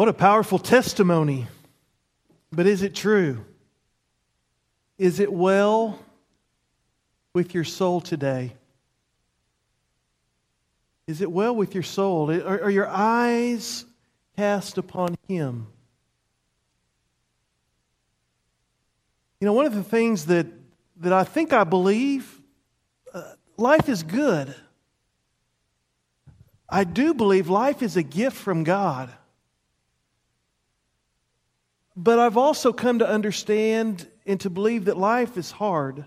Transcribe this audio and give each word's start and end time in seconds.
What 0.00 0.08
a 0.08 0.14
powerful 0.14 0.58
testimony. 0.58 1.46
But 2.50 2.66
is 2.66 2.82
it 2.82 2.94
true? 2.94 3.44
Is 4.96 5.20
it 5.20 5.30
well 5.30 5.98
with 7.34 7.52
your 7.52 7.64
soul 7.64 8.00
today? 8.00 8.54
Is 11.06 11.20
it 11.20 11.30
well 11.30 11.54
with 11.54 11.74
your 11.74 11.82
soul? 11.82 12.30
Are, 12.30 12.62
are 12.62 12.70
your 12.70 12.88
eyes 12.88 13.84
cast 14.38 14.78
upon 14.78 15.18
Him? 15.28 15.66
You 19.38 19.44
know, 19.44 19.52
one 19.52 19.66
of 19.66 19.74
the 19.74 19.84
things 19.84 20.24
that, 20.26 20.46
that 21.00 21.12
I 21.12 21.24
think 21.24 21.52
I 21.52 21.64
believe 21.64 22.40
uh, 23.12 23.34
life 23.58 23.86
is 23.86 24.02
good. 24.02 24.54
I 26.70 26.84
do 26.84 27.12
believe 27.12 27.50
life 27.50 27.82
is 27.82 27.98
a 27.98 28.02
gift 28.02 28.38
from 28.38 28.64
God. 28.64 29.12
But 32.02 32.18
I've 32.18 32.38
also 32.38 32.72
come 32.72 33.00
to 33.00 33.06
understand 33.06 34.08
and 34.24 34.40
to 34.40 34.48
believe 34.48 34.86
that 34.86 34.96
life 34.96 35.36
is 35.36 35.50
hard. 35.50 36.06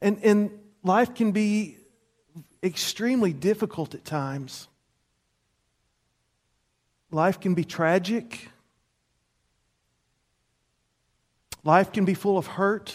And, 0.00 0.18
and 0.24 0.50
life 0.82 1.14
can 1.14 1.30
be 1.30 1.78
extremely 2.60 3.32
difficult 3.32 3.94
at 3.94 4.04
times. 4.04 4.66
Life 7.12 7.38
can 7.38 7.54
be 7.54 7.62
tragic. 7.62 8.48
Life 11.62 11.92
can 11.92 12.04
be 12.04 12.14
full 12.14 12.36
of 12.36 12.48
hurt. 12.48 12.92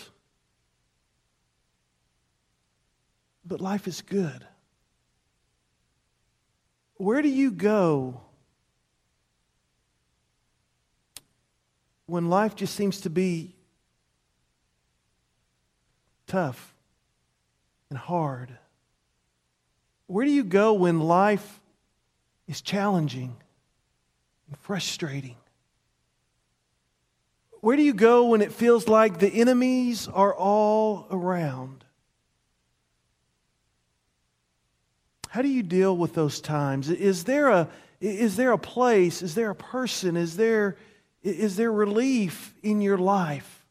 But 3.45 3.61
life 3.61 3.87
is 3.87 4.01
good. 4.01 4.45
Where 6.95 7.21
do 7.21 7.29
you 7.29 7.49
go 7.51 8.23
when 12.09 12.29
life 12.29 12.55
just 12.55 12.75
seems 12.75 13.01
to 13.01 13.09
be 13.09 13.55
tough 16.27 16.73
and 17.89 17.97
hard? 17.97 18.57
Where 20.07 20.25
do 20.25 20.31
you 20.31 20.43
go 20.43 20.73
when 20.73 20.99
life 20.99 21.59
is 22.47 22.61
challenging 22.61 23.35
and 24.47 24.57
frustrating? 24.59 25.35
Where 27.61 27.75
do 27.75 27.83
you 27.83 27.93
go 27.93 28.29
when 28.29 28.41
it 28.41 28.53
feels 28.53 28.87
like 28.87 29.19
the 29.19 29.27
enemies 29.27 30.07
are 30.07 30.33
all 30.33 31.07
around? 31.11 31.83
How 35.29 35.43
do 35.43 35.47
you 35.47 35.61
deal 35.61 35.95
with 35.95 36.15
those 36.15 36.41
times? 36.41 36.89
Is 36.89 37.25
there 37.25 37.49
a, 37.49 37.67
is 38.01 38.35
there 38.35 38.51
a 38.51 38.57
place? 38.57 39.21
Is 39.21 39.35
there 39.35 39.51
a 39.51 39.55
person? 39.55 40.17
Is 40.17 40.37
there, 40.37 40.75
is 41.23 41.55
there 41.55 41.71
relief 41.71 42.53
in 42.63 42.81
your 42.81 42.97
life? 42.97 43.65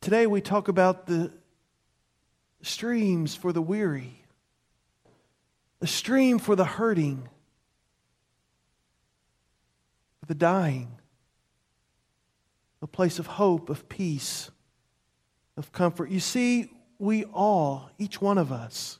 Today 0.00 0.26
we 0.26 0.40
talk 0.40 0.68
about 0.68 1.06
the 1.06 1.32
streams 2.60 3.34
for 3.34 3.52
the 3.52 3.62
weary, 3.62 4.22
a 5.80 5.86
stream 5.86 6.38
for 6.38 6.54
the 6.54 6.64
hurting, 6.64 7.28
for 10.20 10.26
the 10.26 10.34
dying, 10.34 10.98
a 12.82 12.86
place 12.86 13.18
of 13.18 13.26
hope, 13.26 13.70
of 13.70 13.88
peace, 13.88 14.50
of 15.56 15.72
comfort. 15.72 16.10
You 16.10 16.20
see, 16.20 16.70
we 16.98 17.24
all, 17.24 17.90
each 17.98 18.20
one 18.20 18.36
of 18.36 18.52
us, 18.52 18.98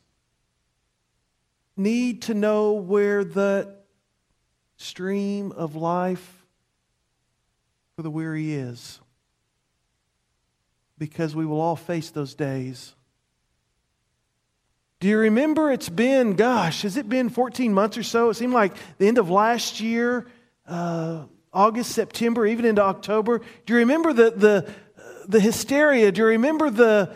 need 1.76 2.22
to 2.22 2.34
know 2.34 2.72
where 2.72 3.24
the 3.24 3.83
stream 4.76 5.52
of 5.52 5.76
life 5.76 6.44
for 7.96 8.02
the 8.02 8.10
weary 8.10 8.54
is. 8.54 9.00
Because 10.98 11.34
we 11.34 11.44
will 11.44 11.60
all 11.60 11.76
face 11.76 12.10
those 12.10 12.34
days. 12.34 12.94
Do 15.00 15.08
you 15.08 15.18
remember 15.18 15.70
it's 15.70 15.88
been, 15.88 16.34
gosh, 16.34 16.82
has 16.82 16.96
it 16.96 17.08
been 17.08 17.28
14 17.28 17.74
months 17.74 17.98
or 17.98 18.02
so? 18.02 18.30
It 18.30 18.34
seemed 18.34 18.54
like 18.54 18.74
the 18.98 19.08
end 19.08 19.18
of 19.18 19.28
last 19.28 19.80
year, 19.80 20.26
uh, 20.66 21.24
August, 21.52 21.92
September, 21.92 22.46
even 22.46 22.64
into 22.64 22.82
October. 22.82 23.40
Do 23.66 23.74
you 23.74 23.80
remember 23.80 24.12
the, 24.12 24.30
the, 24.30 24.72
the 25.28 25.40
hysteria? 25.40 26.10
Do 26.10 26.22
you 26.22 26.28
remember 26.28 26.70
the, 26.70 27.14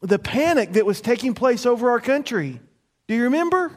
the 0.00 0.18
panic 0.18 0.72
that 0.72 0.86
was 0.86 1.00
taking 1.00 1.34
place 1.34 1.66
over 1.66 1.90
our 1.90 2.00
country. 2.00 2.60
Do 3.06 3.14
you 3.14 3.24
remember? 3.24 3.72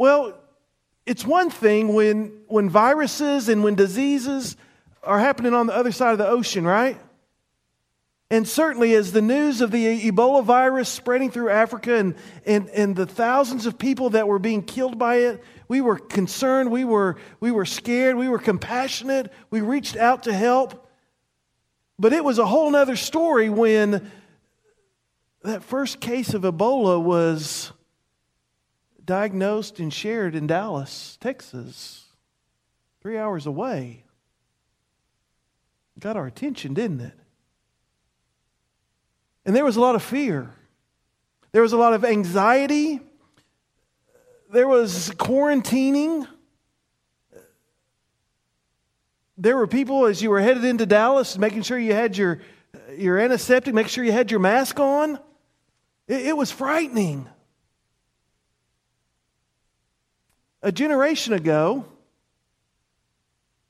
Well, 0.00 0.32
it's 1.04 1.26
one 1.26 1.50
thing 1.50 1.92
when, 1.92 2.32
when 2.46 2.70
viruses 2.70 3.50
and 3.50 3.62
when 3.62 3.74
diseases 3.74 4.56
are 5.02 5.18
happening 5.18 5.52
on 5.52 5.66
the 5.66 5.76
other 5.76 5.92
side 5.92 6.12
of 6.12 6.18
the 6.18 6.26
ocean, 6.26 6.66
right? 6.66 6.98
And 8.30 8.48
certainly, 8.48 8.94
as 8.94 9.12
the 9.12 9.20
news 9.20 9.60
of 9.60 9.70
the 9.70 10.10
Ebola 10.10 10.42
virus 10.42 10.88
spreading 10.88 11.30
through 11.30 11.50
Africa 11.50 11.96
and, 11.96 12.14
and, 12.46 12.70
and 12.70 12.96
the 12.96 13.04
thousands 13.04 13.66
of 13.66 13.78
people 13.78 14.08
that 14.10 14.26
were 14.26 14.38
being 14.38 14.62
killed 14.62 14.98
by 14.98 15.16
it, 15.16 15.44
we 15.68 15.82
were 15.82 15.98
concerned, 15.98 16.70
we 16.70 16.86
were, 16.86 17.18
we 17.38 17.50
were 17.50 17.66
scared, 17.66 18.16
we 18.16 18.30
were 18.30 18.38
compassionate, 18.38 19.30
we 19.50 19.60
reached 19.60 19.98
out 19.98 20.22
to 20.22 20.32
help. 20.32 20.88
But 21.98 22.14
it 22.14 22.24
was 22.24 22.38
a 22.38 22.46
whole 22.46 22.74
other 22.74 22.96
story 22.96 23.50
when 23.50 24.10
that 25.42 25.62
first 25.62 26.00
case 26.00 26.32
of 26.32 26.40
Ebola 26.40 26.98
was 26.98 27.72
diagnosed 29.10 29.80
and 29.80 29.92
shared 29.92 30.36
in 30.36 30.46
Dallas, 30.46 31.18
Texas, 31.20 32.04
three 33.02 33.18
hours 33.18 33.44
away. 33.44 34.04
Got 35.98 36.16
our 36.16 36.28
attention, 36.28 36.74
didn't 36.74 37.00
it? 37.00 37.18
And 39.44 39.56
there 39.56 39.64
was 39.64 39.74
a 39.74 39.80
lot 39.80 39.96
of 39.96 40.02
fear. 40.04 40.54
There 41.50 41.60
was 41.60 41.72
a 41.72 41.76
lot 41.76 41.92
of 41.92 42.04
anxiety. 42.04 43.00
There 44.52 44.68
was 44.68 45.10
quarantining. 45.16 46.28
there 49.36 49.56
were 49.56 49.66
people 49.66 50.06
as 50.06 50.22
you 50.22 50.30
were 50.30 50.40
headed 50.40 50.64
into 50.64 50.86
Dallas 50.86 51.36
making 51.36 51.62
sure 51.62 51.80
you 51.80 51.94
had 51.94 52.16
your, 52.16 52.42
your 52.96 53.18
antiseptic, 53.18 53.74
make 53.74 53.88
sure 53.88 54.04
you 54.04 54.12
had 54.12 54.30
your 54.30 54.38
mask 54.38 54.78
on. 54.78 55.18
It, 56.06 56.26
it 56.26 56.36
was 56.36 56.52
frightening. 56.52 57.26
A 60.62 60.70
generation 60.70 61.32
ago, 61.32 61.84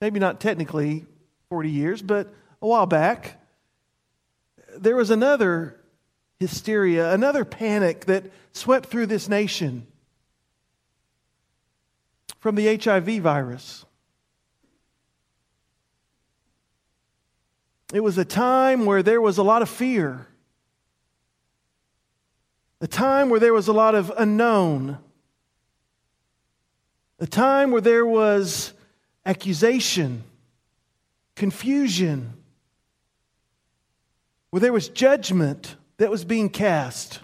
maybe 0.00 0.18
not 0.18 0.40
technically 0.40 1.06
40 1.48 1.70
years, 1.70 2.02
but 2.02 2.32
a 2.60 2.66
while 2.66 2.86
back, 2.86 3.40
there 4.76 4.96
was 4.96 5.10
another 5.10 5.80
hysteria, 6.38 7.12
another 7.12 7.44
panic 7.44 8.06
that 8.06 8.24
swept 8.52 8.86
through 8.88 9.06
this 9.06 9.28
nation 9.28 9.86
from 12.38 12.54
the 12.54 12.76
HIV 12.76 13.20
virus. 13.22 13.84
It 17.92 18.00
was 18.00 18.18
a 18.18 18.24
time 18.24 18.86
where 18.86 19.02
there 19.02 19.20
was 19.20 19.38
a 19.38 19.42
lot 19.42 19.62
of 19.62 19.68
fear, 19.68 20.26
a 22.80 22.86
time 22.86 23.28
where 23.28 23.40
there 23.40 23.52
was 23.52 23.68
a 23.68 23.72
lot 23.72 23.94
of 23.94 24.12
unknown, 24.16 24.98
a 27.20 27.26
time 27.26 27.70
where 27.70 27.82
there 27.82 28.06
was 28.06 28.72
accusation, 29.26 30.24
confusion, 31.36 32.32
where 34.48 34.60
there 34.60 34.72
was 34.72 34.88
judgment 34.88 35.76
that 35.98 36.10
was 36.10 36.24
being 36.24 36.48
cast. 36.48 37.20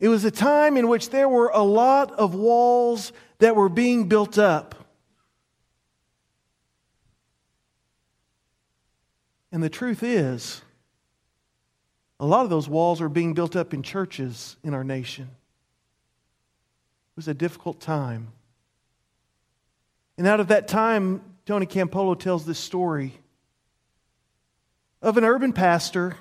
It 0.00 0.08
was 0.08 0.24
a 0.24 0.30
time 0.30 0.76
in 0.76 0.88
which 0.88 1.10
there 1.10 1.28
were 1.28 1.50
a 1.52 1.62
lot 1.62 2.10
of 2.12 2.34
walls 2.34 3.12
that 3.38 3.54
were 3.54 3.68
being 3.68 4.08
built 4.08 4.38
up. 4.38 4.74
And 9.52 9.62
the 9.62 9.70
truth 9.70 10.02
is, 10.02 10.62
a 12.18 12.26
lot 12.26 12.44
of 12.44 12.50
those 12.50 12.68
walls 12.68 13.00
are 13.00 13.08
being 13.08 13.34
built 13.34 13.54
up 13.54 13.74
in 13.74 13.82
churches 13.82 14.56
in 14.64 14.74
our 14.74 14.82
nation. 14.82 15.28
It 17.14 17.18
was 17.18 17.28
a 17.28 17.34
difficult 17.34 17.80
time. 17.80 18.32
And 20.18 20.26
out 20.26 20.40
of 20.40 20.48
that 20.48 20.66
time, 20.66 21.22
Tony 21.46 21.64
Campolo 21.64 22.18
tells 22.18 22.44
this 22.44 22.58
story 22.58 23.12
of 25.00 25.16
an 25.16 25.24
urban 25.24 25.52
pastor 25.52 26.16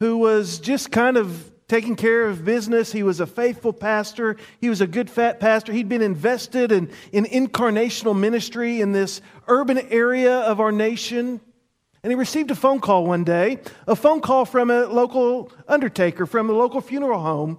who 0.00 0.18
was 0.18 0.58
just 0.58 0.90
kind 0.90 1.16
of 1.16 1.50
taking 1.66 1.96
care 1.96 2.26
of 2.26 2.44
business. 2.44 2.92
He 2.92 3.02
was 3.02 3.20
a 3.20 3.26
faithful 3.26 3.72
pastor. 3.72 4.36
He 4.60 4.68
was 4.68 4.82
a 4.82 4.86
good 4.86 5.08
fat 5.08 5.40
pastor. 5.40 5.72
He'd 5.72 5.88
been 5.88 6.02
invested 6.02 6.70
in, 6.70 6.90
in 7.10 7.24
incarnational 7.24 8.18
ministry 8.18 8.82
in 8.82 8.92
this 8.92 9.22
urban 9.48 9.78
area 9.78 10.40
of 10.40 10.60
our 10.60 10.72
nation. 10.72 11.40
And 12.02 12.10
he 12.12 12.16
received 12.16 12.50
a 12.50 12.54
phone 12.54 12.80
call 12.80 13.06
one 13.06 13.24
day, 13.24 13.60
a 13.86 13.96
phone 13.96 14.20
call 14.20 14.44
from 14.44 14.70
a 14.70 14.84
local 14.84 15.50
undertaker, 15.66 16.26
from 16.26 16.50
a 16.50 16.52
local 16.52 16.82
funeral 16.82 17.22
home. 17.22 17.58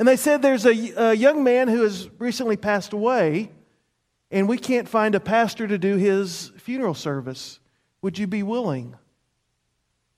And 0.00 0.08
they 0.08 0.16
said 0.16 0.40
there's 0.40 0.64
a, 0.64 1.10
a 1.10 1.12
young 1.12 1.44
man 1.44 1.68
who 1.68 1.82
has 1.82 2.08
recently 2.18 2.56
passed 2.56 2.94
away, 2.94 3.50
and 4.30 4.48
we 4.48 4.56
can't 4.56 4.88
find 4.88 5.14
a 5.14 5.20
pastor 5.20 5.68
to 5.68 5.76
do 5.76 5.96
his 5.96 6.52
funeral 6.56 6.94
service. 6.94 7.60
Would 8.00 8.18
you 8.18 8.26
be 8.26 8.42
willing? 8.42 8.96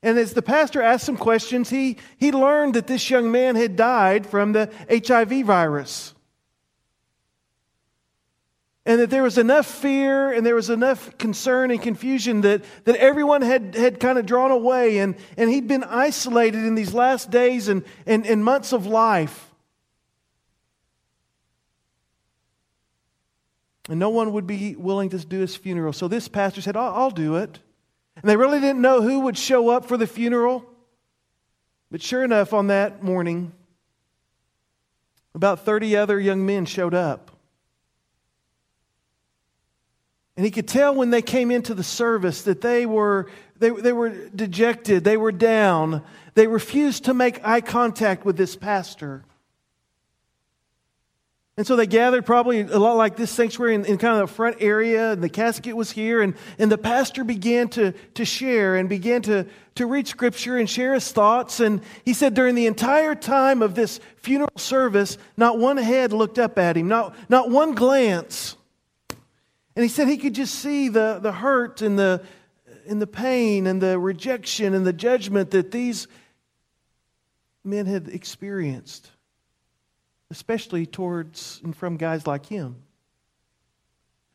And 0.01 0.19
as 0.19 0.35
the 0.35 0.41
pastor 0.41 0.83
asked 0.83 1.05
some 1.05 1.17
questions, 1.17 1.69
he, 1.69 1.97
he 2.17 2.31
learned 2.31 2.75
that 2.75 2.87
this 2.87 3.11
young 3.11 3.33
man 3.33 3.57
had 3.57 3.75
died 3.75 4.25
from 4.25 4.53
the 4.53 4.71
HIV 4.89 5.47
virus. 5.47 6.15
And 8.87 9.01
that 9.01 9.11
there 9.11 9.25
was 9.25 9.37
enough 9.37 9.67
fear 9.67 10.31
and 10.31 10.47
there 10.47 10.55
was 10.55 10.71
enough 10.71 11.19
concern 11.19 11.73
and 11.73 11.83
confusion 11.83 12.43
that, 12.43 12.63
that 12.85 12.95
everyone 12.99 13.43
had, 13.43 13.75
had 13.75 13.99
kind 13.99 14.17
of 14.17 14.27
drawn 14.27 14.53
away. 14.53 14.99
And, 14.99 15.17
and 15.37 15.51
he'd 15.51 15.67
been 15.67 15.83
isolated 15.83 16.65
in 16.65 16.77
these 16.77 16.95
last 16.95 17.33
days 17.33 17.67
and, 17.67 17.83
and, 18.07 18.25
and 18.29 18.45
months 18.45 18.73
of 18.73 18.87
life. 18.87 19.49
And 23.89 23.99
no 23.99 24.11
one 24.11 24.33
would 24.33 24.47
be 24.47 24.77
willing 24.77 25.11
to 25.11 25.19
do 25.19 25.41
his 25.41 25.57
funeral. 25.57 25.93
So 25.93 26.09
this 26.09 26.29
pastor 26.29 26.61
said, 26.61 26.77
I'll, 26.77 26.95
I'll 26.95 27.11
do 27.11 27.37
it. 27.37 27.59
And 28.17 28.25
they 28.25 28.37
really 28.37 28.61
didn't 28.61 28.81
know 28.81 29.03
who 29.03 29.21
would 29.21 29.37
show 29.37 29.71
up 29.71 29.87
for 29.87 29.97
the 29.97 30.07
funeral. 30.07 30.65
But 31.91 32.01
sure 32.01 32.23
enough, 32.23 32.53
on 32.53 32.69
that 32.69 33.03
morning, 33.03 33.53
about 35.35 35.65
30 35.65 35.97
other 35.97 36.21
young 36.21 36.47
men 36.47 36.65
showed 36.65 36.95
up. 36.95 37.31
And 40.37 40.47
he 40.47 40.51
could 40.51 40.69
tell 40.69 40.95
when 40.95 41.11
they 41.11 41.23
came 41.23 41.51
into 41.51 41.75
the 41.75 41.85
service 41.85 42.43
that 42.43 42.61
they 42.61 42.87
were, 42.87 43.31
they, 43.59 43.71
they 43.71 43.93
were 43.93 44.11
dejected, 44.29 45.05
they 45.05 45.17
were 45.17 45.33
down. 45.33 46.03
They 46.35 46.47
refused 46.47 47.05
to 47.05 47.15
make 47.15 47.47
eye 47.47 47.61
contact 47.61 48.25
with 48.25 48.37
this 48.37 48.57
pastor. 48.57 49.25
And 51.59 51.67
so 51.67 51.77
they 51.77 51.87
gathered 51.87 52.25
probably 52.25 52.61
a 52.61 52.79
lot 52.79 52.97
like 52.97 53.17
this 53.17 53.31
sanctuary 53.31 53.75
in, 53.75 53.85
in, 53.85 53.99
kind 53.99 54.19
of 54.19 54.27
the 54.27 54.35
front 54.35 54.57
area, 54.61 55.13
and 55.13 55.23
the 55.23 55.29
casket 55.29 55.77
was 55.77 55.91
here, 55.91 56.23
and, 56.23 56.35
and 56.59 56.73
the 56.73 56.79
pastor 56.79 57.25
began 57.25 57.69
to, 57.71 57.93
to 58.15 58.25
share 58.25 58.77
and 58.77 58.89
began 58.89 59.21
to, 59.23 59.47
to 59.75 59.85
read 59.85 60.09
scripture 60.09 60.57
and 60.57 60.69
share 60.69 60.95
his 60.95 61.13
thoughts. 61.13 61.61
And 61.61 61.83
he 62.07 62.15
said 62.15 62.33
during 62.33 62.55
the 62.55 62.67
entire 62.67 63.15
time 63.15 63.61
of 63.61 63.75
this 63.75 64.01
funeral 64.17 64.57
service, 64.57 65.19
not 65.37 65.59
one 65.59 65.77
head 65.77 66.15
looked 66.15 66.39
up 66.39 66.59
at 66.59 66.75
him, 66.75 66.89
not, 66.89 67.15
not 67.29 67.51
one 67.51 67.75
glance. 67.75 68.57
And 69.77 69.83
he 69.83 69.89
said 69.89 70.09
he 70.09 70.17
could 70.17 70.35
just 70.35 70.55
see 70.55 70.89
the, 70.89 71.19
the 71.21 71.33
hurt 71.33 71.83
and 71.83 71.99
the, 71.99 72.23
and 72.89 73.01
the 73.01 73.07
pain 73.07 73.67
and 73.67 73.81
the 73.81 73.99
rejection 73.99 74.73
and 74.73 74.87
the 74.87 74.93
judgment 74.93 75.51
that 75.51 75.71
these 75.71 76.09
men 77.63 77.85
had 77.85 78.09
experienced 78.09 79.11
especially 80.33 80.87
towards 80.87 81.61
and 81.63 81.77
from 81.77 81.99
guys 81.99 82.27
like 82.27 82.47
him. 82.47 82.77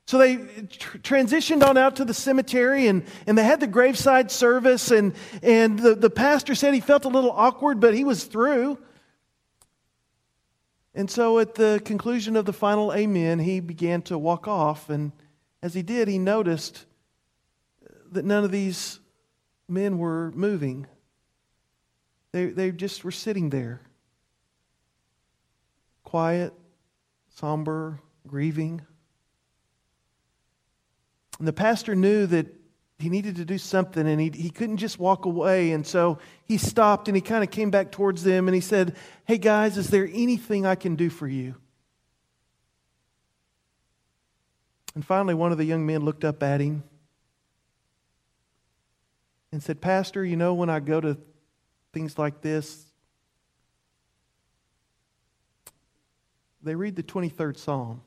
So 0.06 0.20
they 0.20 0.38
tr- 0.38 1.00
transitioned 1.00 1.68
on 1.68 1.76
out 1.76 1.98
to 1.98 2.06
the 2.06 2.14
cemetery 2.14 2.88
and, 2.88 3.04
and 3.26 3.38
they 3.38 3.44
had 3.44 3.60
the 3.60 3.68
graveside 3.68 4.32
service. 4.32 4.92
And, 4.92 5.16
and 5.42 5.78
the, 5.78 5.96
the 5.96 6.12
pastor 6.12 6.56
said 6.56 6.74
he 6.74 6.80
felt 6.80 7.04
a 7.04 7.10
little 7.10 7.32
awkward, 7.32 7.80
but 7.80 7.96
he 7.96 8.04
was 8.04 8.24
through. 8.24 8.78
And 10.94 11.10
so 11.10 11.40
at 11.40 11.56
the 11.56 11.82
conclusion 11.84 12.36
of 12.36 12.46
the 12.46 12.54
final 12.54 12.94
amen, 12.94 13.40
he 13.40 13.60
began 13.60 14.04
to 14.04 14.18
walk 14.18 14.48
off. 14.48 14.90
And 14.90 15.12
as 15.64 15.74
he 15.74 15.82
did, 15.82 16.08
he 16.08 16.20
noticed 16.20 16.86
that 18.12 18.24
none 18.24 18.44
of 18.44 18.52
these 18.52 19.00
men 19.68 19.98
were 19.98 20.32
moving, 20.34 20.86
they, 22.32 22.46
they 22.46 22.72
just 22.72 23.04
were 23.04 23.12
sitting 23.12 23.50
there 23.50 23.82
quiet, 26.08 26.54
somber, 27.36 28.00
grieving. 28.26 28.82
And 31.38 31.46
the 31.46 31.52
pastor 31.52 31.96
knew 31.96 32.26
that 32.28 32.48
he 32.98 33.10
needed 33.10 33.36
to 33.36 33.44
do 33.44 33.58
something 33.58 34.08
and 34.08 34.22
he, 34.22 34.30
he 34.34 34.50
couldn't 34.50 34.78
just 34.78 35.00
walk 35.00 35.26
away. 35.26 35.74
And 35.74 35.86
so 35.86 36.20
he 36.46 36.58
stopped 36.58 37.10
and 37.10 37.18
he 37.18 37.20
kind 37.20 37.44
of 37.44 37.52
came 37.52 37.72
back 37.72 37.92
towards 37.92 38.24
them 38.24 38.48
and 38.48 38.56
he 38.56 38.62
said, 38.62 38.96
Hey 39.26 39.38
guys, 39.38 39.78
is 39.78 39.90
there 39.90 40.10
anything 40.14 40.66
I 40.66 40.76
can 40.76 40.96
do 40.96 41.10
for 41.10 41.28
you? 41.28 41.56
And 44.96 45.06
finally, 45.06 45.34
one 45.34 45.52
of 45.52 45.58
the 45.58 45.66
young 45.66 45.86
men 45.86 46.06
looked 46.06 46.24
up 46.24 46.42
at 46.42 46.62
him 46.62 46.86
and 49.52 49.62
said, 49.62 49.82
Pastor, 49.82 50.24
you 50.24 50.38
know, 50.38 50.54
when 50.54 50.70
I 50.70 50.80
go 50.80 51.02
to 51.02 51.18
things 51.92 52.18
like 52.18 52.40
this, 52.40 52.87
they 56.68 56.76
read 56.76 56.96
the 56.96 57.04
23rd 57.04 57.58
Psalm. 57.58 58.02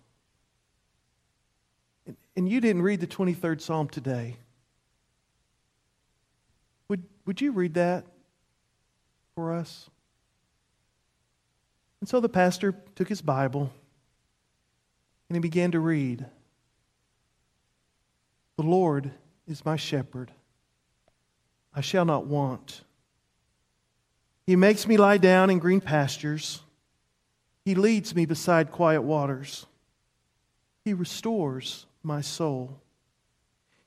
And 2.36 2.48
you 2.48 2.60
didn't 2.60 2.82
read 2.82 3.00
the 3.00 3.06
23rd 3.06 3.60
Psalm 3.60 3.88
today. 3.88 4.36
Would, 6.88 7.04
would 7.26 7.40
you 7.40 7.52
read 7.52 7.74
that 7.74 8.04
for 9.34 9.52
us? 9.52 9.88
And 12.00 12.08
so 12.08 12.20
the 12.20 12.28
pastor 12.28 12.74
took 12.94 13.08
his 13.08 13.20
Bible 13.20 13.70
and 15.28 15.36
he 15.36 15.40
began 15.40 15.70
to 15.72 15.80
read 15.80 16.26
The 18.56 18.62
Lord 18.62 19.10
is 19.46 19.64
my 19.64 19.76
shepherd, 19.76 20.32
I 21.74 21.80
shall 21.80 22.04
not 22.04 22.26
want. 22.26 22.82
He 24.46 24.56
makes 24.56 24.88
me 24.88 24.96
lie 24.96 25.18
down 25.18 25.48
in 25.50 25.60
green 25.60 25.80
pastures. 25.80 26.60
He 27.64 27.74
leads 27.74 28.14
me 28.14 28.26
beside 28.26 28.70
quiet 28.70 29.02
waters. 29.02 29.66
He 30.84 30.94
restores 30.94 31.86
my 32.02 32.20
soul. 32.20 32.80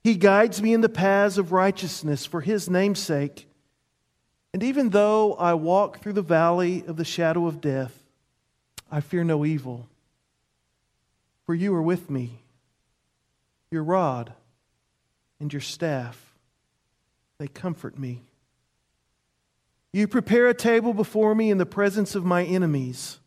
He 0.03 0.15
guides 0.15 0.61
me 0.61 0.73
in 0.73 0.81
the 0.81 0.89
paths 0.89 1.37
of 1.37 1.51
righteousness 1.51 2.25
for 2.25 2.41
his 2.41 2.69
name's 2.69 2.99
sake. 2.99 3.47
And 4.53 4.61
even 4.61 4.89
though 4.89 5.33
I 5.35 5.53
walk 5.55 5.99
through 5.99 6.13
the 6.13 6.21
valley 6.21 6.83
of 6.85 6.97
the 6.97 7.05
shadow 7.05 7.47
of 7.47 7.61
death, 7.61 8.03
I 8.91 8.99
fear 8.99 9.23
no 9.23 9.45
evil. 9.45 9.87
For 11.45 11.55
you 11.55 11.73
are 11.73 11.81
with 11.81 12.09
me. 12.09 12.39
Your 13.71 13.83
rod 13.83 14.33
and 15.39 15.51
your 15.51 15.61
staff, 15.61 16.35
they 17.39 17.47
comfort 17.47 17.97
me. 17.97 18.21
You 19.91 20.07
prepare 20.07 20.47
a 20.47 20.53
table 20.53 20.93
before 20.93 21.33
me 21.33 21.49
in 21.49 21.57
the 21.57 21.65
presence 21.65 22.13
of 22.13 22.23
my 22.23 22.43
enemies. 22.43 23.19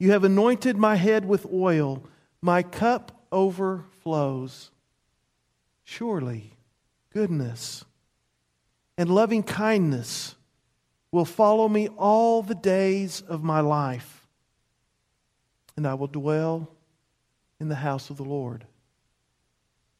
You 0.00 0.12
have 0.12 0.24
anointed 0.24 0.78
my 0.78 0.96
head 0.96 1.26
with 1.26 1.46
oil, 1.52 2.02
my 2.40 2.62
cup 2.62 3.26
overflows. 3.30 4.70
Surely, 5.84 6.56
goodness 7.12 7.84
and 8.96 9.10
loving 9.10 9.42
kindness 9.42 10.34
will 11.12 11.24
follow 11.24 11.68
me 11.68 11.88
all 11.88 12.42
the 12.42 12.54
days 12.54 13.22
of 13.22 13.42
my 13.42 13.60
life, 13.60 14.26
and 15.76 15.86
I 15.86 15.94
will 15.94 16.06
dwell 16.06 16.68
in 17.58 17.68
the 17.68 17.74
house 17.74 18.08
of 18.08 18.16
the 18.16 18.24
Lord 18.24 18.66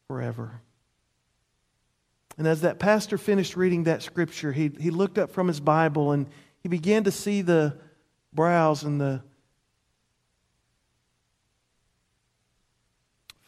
forever. 0.06 0.60
And 2.38 2.46
as 2.46 2.62
that 2.62 2.78
pastor 2.78 3.18
finished 3.18 3.54
reading 3.54 3.84
that 3.84 4.02
scripture, 4.02 4.52
he, 4.52 4.70
he 4.80 4.90
looked 4.90 5.18
up 5.18 5.30
from 5.30 5.48
his 5.48 5.60
Bible 5.60 6.12
and 6.12 6.26
he 6.62 6.70
began 6.70 7.04
to 7.04 7.10
see 7.10 7.42
the 7.42 7.76
brows 8.32 8.82
and 8.82 8.98
the 8.98 9.22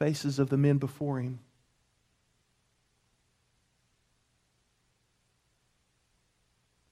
faces 0.03 0.41
of 0.41 0.49
the 0.49 0.57
men 0.57 0.79
before 0.79 1.21
him. 1.21 1.39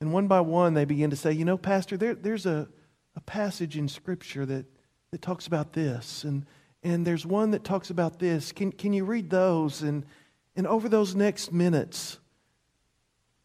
And 0.01 0.13
one 0.13 0.29
by 0.29 0.43
one, 0.43 0.75
they 0.75 0.85
begin 0.85 1.11
to 1.11 1.17
say, 1.17 1.33
You 1.33 1.45
know, 1.45 1.59
Pastor, 1.59 1.97
there, 1.97 2.15
there's 2.15 2.47
a, 2.47 2.69
a 3.17 3.21
passage 3.23 3.77
in 3.77 3.89
Scripture 3.89 4.47
that, 4.47 4.65
that 5.11 5.23
talks 5.23 5.49
about 5.49 5.73
this, 5.73 6.23
and, 6.23 6.47
and 6.85 7.05
there's 7.05 7.27
one 7.27 7.51
that 7.51 7.65
talks 7.65 7.91
about 7.91 8.21
this. 8.21 8.53
Can, 8.53 8.71
can 8.71 8.93
you 8.93 9.05
read 9.05 9.29
those? 9.29 9.83
And, 9.83 10.07
and 10.55 10.69
over 10.69 10.89
those 10.89 11.17
next 11.17 11.53
minutes, 11.53 12.21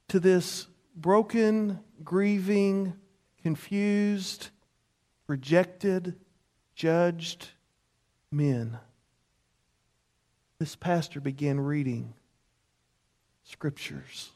to 0.10 0.20
this 0.20 0.68
broken, 0.96 1.80
grieving, 2.04 2.94
confused, 3.42 4.52
rejected, 5.26 6.20
judged 6.76 7.50
men 8.32 8.78
this 10.60 10.76
pastor 10.76 11.20
began 11.20 11.60
reading 11.60 12.14
scriptures. 13.44 14.32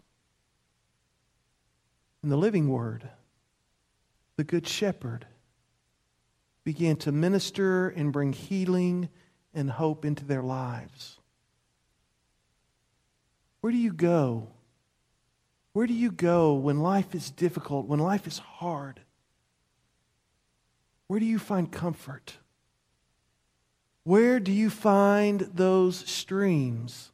And 2.21 2.31
the 2.31 2.37
living 2.37 2.67
word, 2.67 3.09
the 4.35 4.43
Good 4.43 4.67
Shepherd, 4.67 5.25
began 6.63 6.97
to 6.97 7.11
minister 7.11 7.89
and 7.89 8.11
bring 8.11 8.33
healing 8.33 9.09
and 9.53 9.71
hope 9.71 10.03
into 10.05 10.25
their 10.25 10.43
lives. 10.43 11.19
Where 13.61 13.71
do 13.71 13.77
you 13.77 13.93
go? 13.93 14.49
Where 15.73 15.87
do 15.87 15.93
you 15.93 16.11
go 16.11 16.53
when 16.53 16.79
life 16.79 17.15
is 17.15 17.31
difficult, 17.31 17.87
when 17.87 17.99
life 17.99 18.27
is 18.27 18.39
hard? 18.39 18.99
Where 21.07 21.19
do 21.19 21.25
you 21.25 21.39
find 21.39 21.71
comfort? 21.71 22.37
Where 24.09 24.39
do 24.39 24.51
you 24.51 24.71
find 24.71 25.41
those 25.53 25.97
streams 26.09 27.11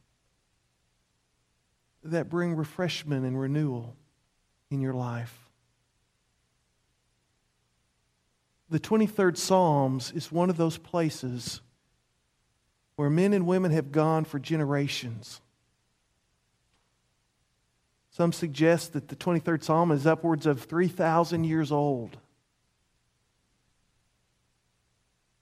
that 2.02 2.30
bring 2.30 2.54
refreshment 2.54 3.26
and 3.26 3.38
renewal 3.38 3.94
in 4.70 4.80
your 4.80 4.94
life? 4.94 5.50
The 8.70 8.80
23rd 8.80 9.36
Psalms 9.36 10.10
is 10.12 10.32
one 10.32 10.48
of 10.48 10.56
those 10.56 10.78
places 10.78 11.60
where 12.94 13.10
men 13.10 13.34
and 13.34 13.46
women 13.46 13.72
have 13.72 13.92
gone 13.92 14.24
for 14.24 14.38
generations. 14.38 15.42
Some 18.08 18.32
suggest 18.32 18.94
that 18.94 19.08
the 19.08 19.16
23rd 19.16 19.62
Psalm 19.62 19.92
is 19.92 20.06
upwards 20.06 20.46
of 20.46 20.62
3,000 20.62 21.44
years 21.44 21.70
old. 21.70 22.16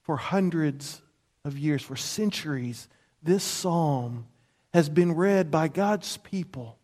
For 0.02 0.16
hundreds 0.16 1.00
of 1.44 1.58
years, 1.58 1.82
for 1.82 1.96
centuries, 1.96 2.88
this 3.22 3.44
psalm 3.44 4.26
has 4.72 4.88
been 4.88 5.12
read 5.12 5.50
by 5.50 5.68
God's 5.68 6.16
people 6.18 6.78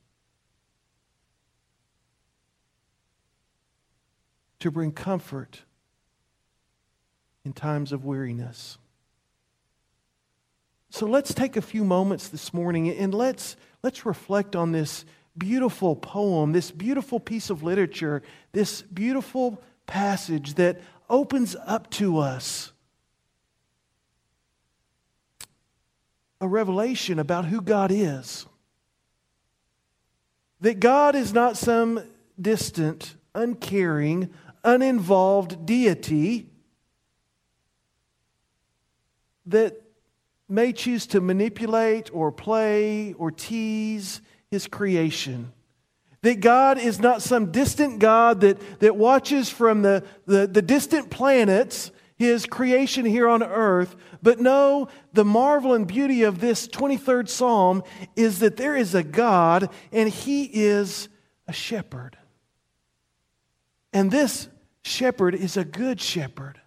to 4.60 4.70
bring 4.70 4.92
comfort 4.92 5.62
in 7.44 7.52
times 7.52 7.92
of 7.92 8.04
weariness. 8.04 8.78
So 10.90 11.06
let's 11.06 11.32
take 11.32 11.56
a 11.56 11.62
few 11.62 11.84
moments 11.84 12.28
this 12.28 12.52
morning 12.52 12.90
and 12.90 13.14
let's, 13.14 13.56
let's 13.82 14.04
reflect 14.04 14.54
on 14.54 14.72
this 14.72 15.04
beautiful 15.38 15.96
poem, 15.96 16.52
this 16.52 16.70
beautiful 16.70 17.18
piece 17.18 17.48
of 17.48 17.62
literature, 17.62 18.22
this 18.52 18.82
beautiful 18.82 19.62
passage 19.86 20.54
that 20.54 20.80
opens 21.08 21.56
up 21.64 21.90
to 21.90 22.18
us 22.18 22.72
a 26.40 26.48
revelation 26.48 27.18
about 27.18 27.44
who 27.44 27.60
God 27.60 27.90
is. 27.92 28.46
That 30.60 30.80
God 30.80 31.14
is 31.14 31.32
not 31.32 31.56
some 31.56 32.02
distant, 32.40 33.16
uncaring, 33.34 34.30
uninvolved 34.64 35.66
deity 35.66 36.46
that 39.46 39.80
may 40.48 40.72
choose 40.72 41.06
to 41.08 41.20
manipulate 41.20 42.10
or 42.12 42.32
play 42.32 43.14
or 43.14 43.30
tease 43.30 44.20
his 44.50 44.66
creation. 44.66 45.52
That 46.22 46.40
God 46.40 46.78
is 46.78 47.00
not 47.00 47.22
some 47.22 47.50
distant 47.50 47.98
God 47.98 48.42
that, 48.42 48.80
that 48.80 48.96
watches 48.96 49.48
from 49.48 49.82
the, 49.82 50.04
the, 50.26 50.46
the 50.46 50.60
distant 50.60 51.10
planets 51.10 51.90
his 52.20 52.44
creation 52.44 53.06
here 53.06 53.26
on 53.26 53.42
earth, 53.42 53.96
but 54.22 54.38
no, 54.38 54.88
the 55.14 55.24
marvel 55.24 55.72
and 55.72 55.86
beauty 55.86 56.22
of 56.24 56.38
this 56.38 56.68
23rd 56.68 57.30
Psalm 57.30 57.82
is 58.14 58.40
that 58.40 58.58
there 58.58 58.76
is 58.76 58.94
a 58.94 59.02
God 59.02 59.70
and 59.90 60.06
he 60.06 60.44
is 60.44 61.08
a 61.48 61.52
shepherd. 61.54 62.18
And 63.94 64.10
this 64.10 64.48
shepherd 64.82 65.34
is 65.34 65.56
a 65.56 65.64
good 65.64 65.98
shepherd. 65.98 66.60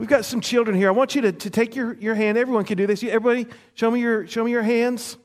We've 0.00 0.08
got 0.08 0.24
some 0.24 0.40
children 0.40 0.76
here. 0.76 0.88
I 0.88 0.92
want 0.92 1.14
you 1.14 1.20
to, 1.22 1.32
to 1.32 1.50
take 1.50 1.76
your, 1.76 1.94
your 1.94 2.16
hand. 2.16 2.36
Everyone 2.36 2.64
can 2.64 2.76
do 2.76 2.88
this. 2.88 3.04
Everybody, 3.04 3.46
show 3.74 3.88
me 3.88 4.00
your, 4.00 4.26
show 4.26 4.42
me 4.42 4.50
your 4.50 4.62
hands. 4.62 5.16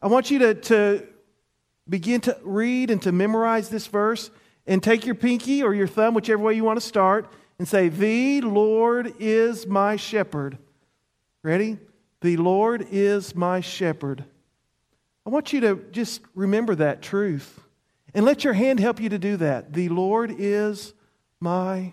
I 0.00 0.06
want 0.06 0.30
you 0.30 0.38
to, 0.38 0.54
to 0.54 1.08
begin 1.88 2.20
to 2.20 2.38
read 2.44 2.92
and 2.92 3.02
to 3.02 3.10
memorize 3.10 3.70
this 3.70 3.88
verse 3.88 4.30
and 4.66 4.82
take 4.82 5.06
your 5.06 5.14
pinky 5.14 5.62
or 5.62 5.74
your 5.74 5.86
thumb, 5.86 6.14
whichever 6.14 6.42
way 6.42 6.54
you 6.54 6.64
want 6.64 6.80
to 6.80 6.86
start, 6.86 7.32
and 7.58 7.66
say, 7.66 7.88
The 7.88 8.40
Lord 8.40 9.14
is 9.18 9.66
my 9.66 9.96
shepherd. 9.96 10.58
Ready? 11.42 11.78
The 12.20 12.36
Lord 12.36 12.86
is 12.90 13.34
my 13.34 13.60
shepherd. 13.60 14.24
I 15.24 15.30
want 15.30 15.52
you 15.52 15.60
to 15.60 15.76
just 15.92 16.22
remember 16.34 16.74
that 16.76 17.02
truth 17.02 17.60
and 18.14 18.24
let 18.24 18.44
your 18.44 18.54
hand 18.54 18.80
help 18.80 19.00
you 19.00 19.08
to 19.10 19.18
do 19.18 19.36
that. 19.36 19.72
The 19.72 19.88
Lord 19.88 20.34
is 20.38 20.94
my 21.40 21.92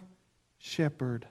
shepherd. 0.58 1.28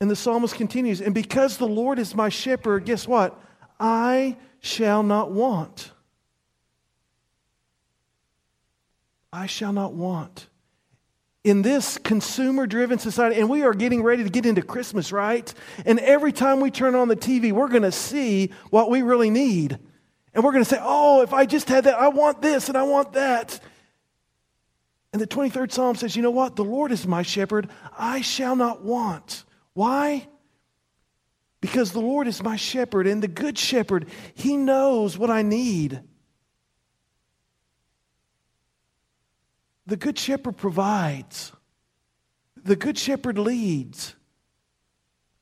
And 0.00 0.10
the 0.10 0.16
psalmist 0.16 0.54
continues, 0.56 1.00
and 1.00 1.14
because 1.14 1.56
the 1.56 1.68
Lord 1.68 1.98
is 1.98 2.14
my 2.14 2.28
shepherd, 2.28 2.84
guess 2.84 3.08
what? 3.08 3.40
I 3.80 4.36
shall 4.60 5.02
not 5.02 5.30
want. 5.30 5.92
I 9.34 9.46
shall 9.46 9.72
not 9.72 9.94
want. 9.94 10.46
In 11.42 11.62
this 11.62 11.98
consumer 11.98 12.68
driven 12.68 13.00
society, 13.00 13.40
and 13.40 13.50
we 13.50 13.64
are 13.64 13.74
getting 13.74 14.02
ready 14.02 14.22
to 14.22 14.30
get 14.30 14.46
into 14.46 14.62
Christmas, 14.62 15.10
right? 15.10 15.52
And 15.84 15.98
every 15.98 16.30
time 16.30 16.60
we 16.60 16.70
turn 16.70 16.94
on 16.94 17.08
the 17.08 17.16
TV, 17.16 17.50
we're 17.50 17.68
going 17.68 17.82
to 17.82 17.92
see 17.92 18.52
what 18.70 18.90
we 18.90 19.02
really 19.02 19.30
need. 19.30 19.78
And 20.32 20.44
we're 20.44 20.52
going 20.52 20.62
to 20.62 20.70
say, 20.70 20.78
oh, 20.80 21.22
if 21.22 21.34
I 21.34 21.46
just 21.46 21.68
had 21.68 21.84
that, 21.84 21.98
I 21.98 22.08
want 22.08 22.42
this 22.42 22.68
and 22.68 22.78
I 22.78 22.84
want 22.84 23.14
that. 23.14 23.58
And 25.12 25.20
the 25.20 25.26
23rd 25.26 25.72
Psalm 25.72 25.96
says, 25.96 26.14
you 26.14 26.22
know 26.22 26.30
what? 26.30 26.54
The 26.54 26.64
Lord 26.64 26.92
is 26.92 27.04
my 27.04 27.22
shepherd. 27.22 27.68
I 27.98 28.20
shall 28.20 28.54
not 28.54 28.82
want. 28.82 29.44
Why? 29.72 30.28
Because 31.60 31.90
the 31.90 32.00
Lord 32.00 32.28
is 32.28 32.40
my 32.40 32.56
shepherd, 32.56 33.08
and 33.08 33.20
the 33.20 33.28
good 33.28 33.58
shepherd, 33.58 34.08
he 34.34 34.56
knows 34.56 35.18
what 35.18 35.30
I 35.30 35.42
need. 35.42 36.02
The 39.86 39.96
Good 39.96 40.18
Shepherd 40.18 40.56
provides, 40.56 41.52
the 42.62 42.76
Good 42.76 42.96
Shepherd 42.98 43.38
leads. 43.38 44.14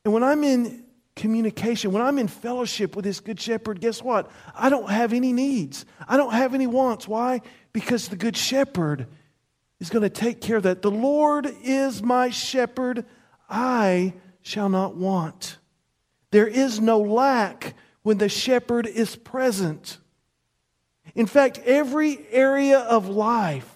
And 0.04 0.12
when 0.12 0.24
I'm 0.24 0.42
in 0.42 0.84
communication, 1.14 1.92
when 1.92 2.02
I'm 2.02 2.18
in 2.18 2.26
fellowship 2.26 2.96
with 2.96 3.04
this 3.04 3.20
Good 3.20 3.40
Shepherd, 3.40 3.80
guess 3.80 4.02
what? 4.02 4.30
I 4.54 4.68
don't 4.68 4.90
have 4.90 5.12
any 5.12 5.32
needs, 5.32 5.84
I 6.08 6.16
don't 6.16 6.32
have 6.32 6.54
any 6.54 6.66
wants. 6.66 7.06
Why? 7.06 7.40
Because 7.72 8.08
the 8.08 8.16
Good 8.16 8.36
Shepherd 8.36 9.06
is 9.78 9.90
going 9.90 10.02
to 10.02 10.10
take 10.10 10.40
care 10.40 10.56
of 10.56 10.64
that. 10.64 10.82
The 10.82 10.90
Lord 10.90 11.52
is 11.62 12.02
my 12.02 12.30
shepherd, 12.30 13.04
I 13.48 14.14
shall 14.40 14.68
not 14.68 14.96
want. 14.96 15.58
There 16.30 16.46
is 16.46 16.80
no 16.80 16.98
lack 16.98 17.74
when 18.02 18.18
the 18.18 18.28
shepherd 18.28 18.86
is 18.86 19.14
present. 19.16 19.98
In 21.14 21.26
fact, 21.26 21.58
every 21.64 22.26
area 22.30 22.78
of 22.78 23.08
life 23.08 23.71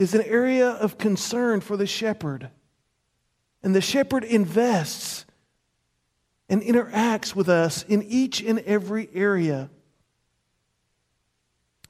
is 0.00 0.14
an 0.14 0.22
area 0.22 0.70
of 0.70 0.96
concern 0.96 1.60
for 1.60 1.76
the 1.76 1.86
shepherd. 1.86 2.48
And 3.62 3.74
the 3.74 3.82
shepherd 3.82 4.24
invests 4.24 5.26
and 6.48 6.62
interacts 6.62 7.36
with 7.36 7.50
us 7.50 7.84
in 7.84 8.02
each 8.02 8.40
and 8.40 8.60
every 8.60 9.10
area. 9.12 9.68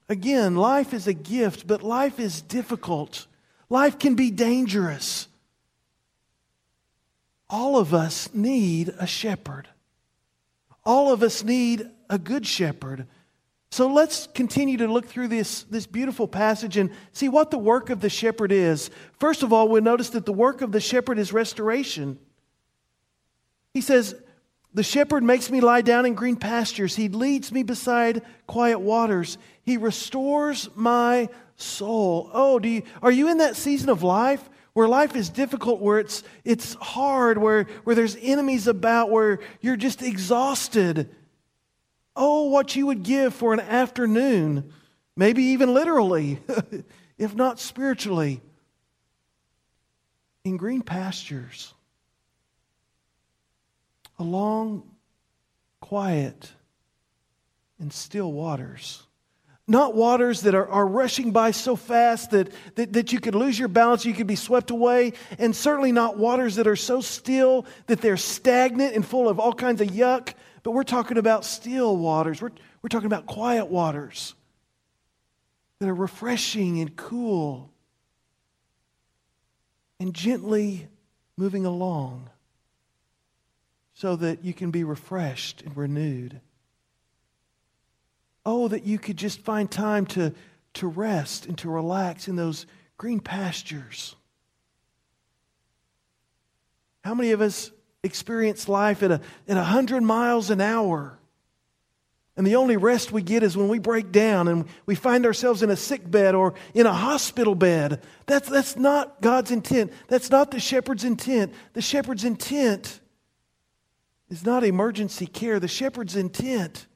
Again, 0.09 0.57
life 0.57 0.93
is 0.93 1.07
a 1.07 1.14
gift, 1.14 1.69
but 1.69 1.85
life 1.85 2.19
is 2.19 2.43
difficult. 2.43 3.29
Life 3.69 4.00
can 4.00 4.17
be 4.17 4.33
dangerous. 4.33 5.29
All 7.49 7.79
of 7.79 7.95
us 7.95 8.29
need 8.35 8.93
a 8.99 9.07
shepherd. 9.07 9.69
All 10.85 11.12
of 11.12 11.23
us 11.23 11.45
need 11.45 11.88
a 12.09 12.19
good 12.19 12.45
shepherd 12.45 13.07
so 13.73 13.87
let's 13.87 14.27
continue 14.27 14.79
to 14.79 14.89
look 14.89 15.07
through 15.07 15.29
this, 15.29 15.62
this 15.65 15.87
beautiful 15.87 16.27
passage 16.27 16.77
and 16.77 16.91
see 17.12 17.29
what 17.29 17.53
the 17.53 17.59
work 17.59 17.89
of 17.91 18.00
the 18.00 18.11
shepherd 18.11 18.50
is. 18.50 18.91
First 19.19 19.45
of 19.45 19.53
all, 19.53 19.69
we'll 19.69 19.83
notice 19.83 20.11
that 20.11 20.27
the 20.27 20.33
work 20.33 20.61
of 20.61 20.73
the 20.73 20.81
shepherd 20.81 21.21
is 21.21 21.33
restoration. 21.33 22.19
He 23.73 23.81
says, 23.81 24.17
The 24.75 24.83
shepherd 24.83 25.23
makes 25.23 25.53
me 25.53 25.61
lie 25.61 25.83
down 25.83 26.05
in 26.05 26.15
green 26.15 26.35
pastures, 26.35 26.97
he 26.97 27.09
leads 27.09 27.53
me 27.53 27.62
beside 27.62 28.23
quiet 28.49 28.81
waters, 28.81 29.39
he 29.62 29.77
restores 29.77 30.69
my 30.75 31.29
soul. 31.55 32.29
Oh, 32.33 32.59
do 32.59 32.69
you, 32.69 32.83
are 33.03 33.12
you 33.12 33.29
in 33.29 33.39
that 33.39 33.55
season 33.55 33.89
of 33.89 34.03
life? 34.03 34.49
Where 34.73 34.89
life 34.89 35.15
is 35.15 35.29
difficult, 35.29 35.81
where 35.81 35.99
it's, 35.99 36.23
it's 36.45 36.75
hard, 36.75 37.39
where, 37.39 37.65
where 37.85 37.95
there's 37.95 38.17
enemies 38.21 38.67
about, 38.67 39.11
where 39.11 39.41
you're 39.61 39.77
just 39.77 40.03
exhausted 40.03 41.11
Oh, 42.17 42.49
what 42.49 42.75
you 42.76 42.87
would 42.87 43.02
give 43.02 43.35
for 43.35 43.52
an 43.52 43.61
afternoon, 43.61 44.73
maybe 45.17 45.43
even 45.45 45.75
literally, 45.75 46.40
if 47.19 47.35
not 47.35 47.61
spiritually, 47.61 48.40
in 50.45 50.57
green 50.57 50.83
pastures, 50.83 51.75
along 54.19 54.83
quiet 55.81 56.50
and 57.79 57.93
still 57.93 58.33
waters. 58.33 59.02
Not 59.67 59.95
waters 59.95 60.43
that 60.43 60.55
are, 60.55 60.69
are 60.69 60.87
rushing 60.87 61.31
by 61.31 61.52
so 61.52 61.76
fast 61.76 62.33
that, 62.33 62.52
that, 62.75 62.93
that 62.93 63.12
you 63.12 63.21
could 63.21 63.37
lose 63.37 63.59
your 63.59 63.69
balance, 63.69 64.05
you 64.05 64.12
could 64.12 64.26
be 64.26 64.35
swept 64.35 64.71
away, 64.71 65.12
and 65.38 65.55
certainly 65.55 65.93
not 65.93 66.19
waters 66.19 66.57
that 66.57 66.67
are 66.67 66.76
so 66.76 67.00
still 67.00 67.67
that 67.87 68.00
they're 68.00 68.17
stagnant 68.17 68.97
and 68.97 69.07
full 69.07 69.29
of 69.29 69.38
all 69.38 69.52
kinds 69.52 69.81
of 69.81 69.88
yuck 69.88 70.35
but 70.62 70.73
we're 70.73 70.83
talking 70.83 71.19
about 71.19 71.45
still 71.45 71.97
waters. 71.97 72.40
We're, 72.43 72.50
we're 72.83 72.88
talking 72.88 73.07
about 73.07 73.26
quiet 73.26 73.67
waters. 73.67 74.35
that 75.79 75.88
are 75.88 75.95
refreshing 75.95 76.81
and 76.81 76.95
cool 76.97 77.71
and 79.99 80.14
gently 80.14 80.88
moving 81.37 81.64
along 81.67 82.29
so 83.95 84.17
that 84.17 84.45
you 84.45 84.55
can 84.55 84.71
be 84.71 84.85
refreshed 84.85 85.62
and 85.62 85.76
renewed. 85.76 86.40
Oh, 88.47 88.69
that 88.69 88.85
you 88.85 88.99
could 88.99 89.19
just 89.19 89.40
find 89.40 89.71
time 89.71 90.07
to, 90.07 90.33
to 90.75 90.87
rest 90.87 91.47
and 91.47 91.57
to 91.59 91.71
relax 91.71 92.29
in 92.29 92.37
those 92.37 92.67
green 92.97 93.21
pastures. 93.21 94.17
How 97.05 97.14
many 97.14 97.33
of 97.33 97.40
us 97.40 97.71
experience 98.02 98.69
life 98.69 99.02
at 99.02 99.11
a, 99.11 99.21
at 99.49 99.57
100 99.57 100.02
miles 100.02 100.50
an 100.50 100.61
hour? 100.61 101.19
And 102.37 102.47
the 102.47 102.57
only 102.57 102.78
rest 102.78 103.12
we 103.12 103.21
get 103.21 103.42
is 103.42 103.57
when 103.57 103.69
we 103.69 103.78
break 103.78 104.12
down 104.12 104.49
and 104.49 104.64
we 104.87 104.95
find 104.95 105.26
ourselves 105.26 105.62
in 105.62 105.69
a 105.69 105.76
sick 105.76 106.11
bed 106.11 106.35
or 106.35 106.54
in 106.73 106.87
a 106.87 106.92
hospital 106.92 107.54
bed. 107.54 108.02
That's, 108.25 108.49
that's 108.49 108.76
not 108.76 109.21
God's 109.21 109.50
intent. 109.50 109.92
That's 110.09 110.30
not 110.30 110.50
the 110.50 110.61
shepherd's 110.61 111.04
intent. 111.04 111.52
The 111.75 111.83
shepherd's 111.83 112.25
intent 112.25 113.00
is 114.30 114.47
not 114.47 114.64
emergency 114.64 115.26
care. 115.26 115.61
The 115.61 115.69
shepherd's 115.69 116.16
intent 116.16 116.87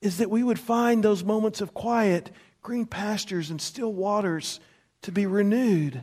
is 0.00 0.18
that 0.18 0.30
we 0.30 0.42
would 0.44 0.58
find 0.60 1.02
those 1.02 1.24
moments 1.24 1.60
of 1.60 1.74
quiet, 1.74 2.30
green 2.62 2.86
pastures, 2.86 3.50
and 3.50 3.60
still 3.60 3.92
waters 3.92 4.60
to 5.02 5.10
be 5.10 5.26
renewed. 5.26 6.02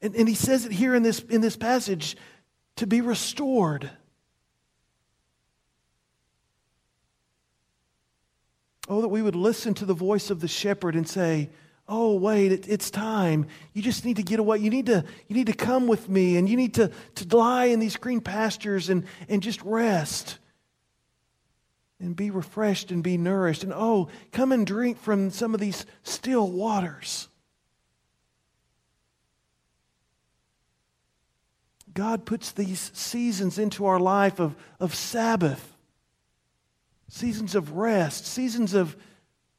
And, 0.00 0.14
and 0.14 0.28
he 0.28 0.34
says 0.34 0.64
it 0.64 0.72
here 0.72 0.94
in 0.94 1.02
this, 1.02 1.20
in 1.20 1.40
this 1.42 1.56
passage 1.56 2.16
to 2.82 2.86
be 2.88 3.00
restored. 3.00 3.88
Oh, 8.88 9.02
that 9.02 9.08
we 9.08 9.22
would 9.22 9.36
listen 9.36 9.72
to 9.74 9.84
the 9.84 9.94
voice 9.94 10.30
of 10.30 10.40
the 10.40 10.48
shepherd 10.48 10.96
and 10.96 11.08
say, 11.08 11.50
Oh, 11.86 12.16
wait, 12.16 12.50
it, 12.50 12.68
it's 12.68 12.90
time. 12.90 13.46
You 13.72 13.82
just 13.82 14.04
need 14.04 14.16
to 14.16 14.24
get 14.24 14.40
away. 14.40 14.58
You 14.58 14.68
need 14.68 14.86
to, 14.86 15.04
you 15.28 15.36
need 15.36 15.46
to 15.46 15.52
come 15.52 15.86
with 15.86 16.08
me 16.08 16.36
and 16.36 16.48
you 16.48 16.56
need 16.56 16.74
to, 16.74 16.90
to 17.14 17.36
lie 17.36 17.66
in 17.66 17.78
these 17.78 17.96
green 17.96 18.20
pastures 18.20 18.88
and, 18.88 19.04
and 19.28 19.44
just 19.44 19.62
rest 19.62 20.40
and 22.00 22.16
be 22.16 22.32
refreshed 22.32 22.90
and 22.90 23.00
be 23.04 23.16
nourished. 23.16 23.62
And 23.62 23.72
oh, 23.72 24.08
come 24.32 24.50
and 24.50 24.66
drink 24.66 24.98
from 24.98 25.30
some 25.30 25.54
of 25.54 25.60
these 25.60 25.86
still 26.02 26.50
waters. 26.50 27.28
God 31.94 32.24
puts 32.24 32.52
these 32.52 32.90
seasons 32.94 33.58
into 33.58 33.86
our 33.86 34.00
life 34.00 34.40
of, 34.40 34.56
of 34.80 34.94
Sabbath, 34.94 35.76
seasons 37.08 37.54
of 37.54 37.72
rest, 37.72 38.26
seasons 38.26 38.74
of 38.74 38.96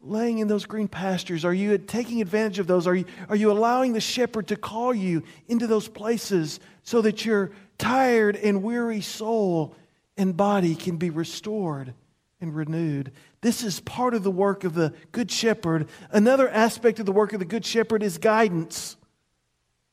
laying 0.01 0.39
in 0.39 0.47
those 0.47 0.65
green 0.65 0.87
pastures. 0.87 1.45
Are 1.45 1.53
you 1.53 1.77
taking 1.77 2.21
advantage 2.21 2.59
of 2.59 2.67
those? 2.67 2.87
Are 2.87 2.95
you, 2.95 3.05
are 3.29 3.35
you 3.35 3.51
allowing 3.51 3.93
the 3.93 4.01
shepherd 4.01 4.47
to 4.47 4.55
call 4.55 4.93
you 4.93 5.23
into 5.47 5.65
those 5.65 5.87
places 5.87 6.59
so 6.83 7.01
that 7.01 7.25
your 7.25 7.51
tired 7.77 8.35
and 8.35 8.63
weary 8.63 9.01
soul 9.01 9.75
and 10.17 10.35
body 10.35 10.75
can 10.75 10.97
be 10.97 11.09
restored 11.09 11.93
and 12.41 12.55
renewed? 12.55 13.11
This 13.41 13.63
is 13.63 13.79
part 13.79 14.13
of 14.13 14.23
the 14.23 14.31
work 14.31 14.63
of 14.63 14.73
the 14.73 14.93
Good 15.11 15.31
Shepherd. 15.31 15.87
Another 16.11 16.49
aspect 16.49 16.99
of 16.99 17.05
the 17.05 17.11
work 17.11 17.33
of 17.33 17.39
the 17.39 17.45
Good 17.45 17.65
Shepherd 17.65 18.03
is 18.03 18.17
guidance. 18.17 18.97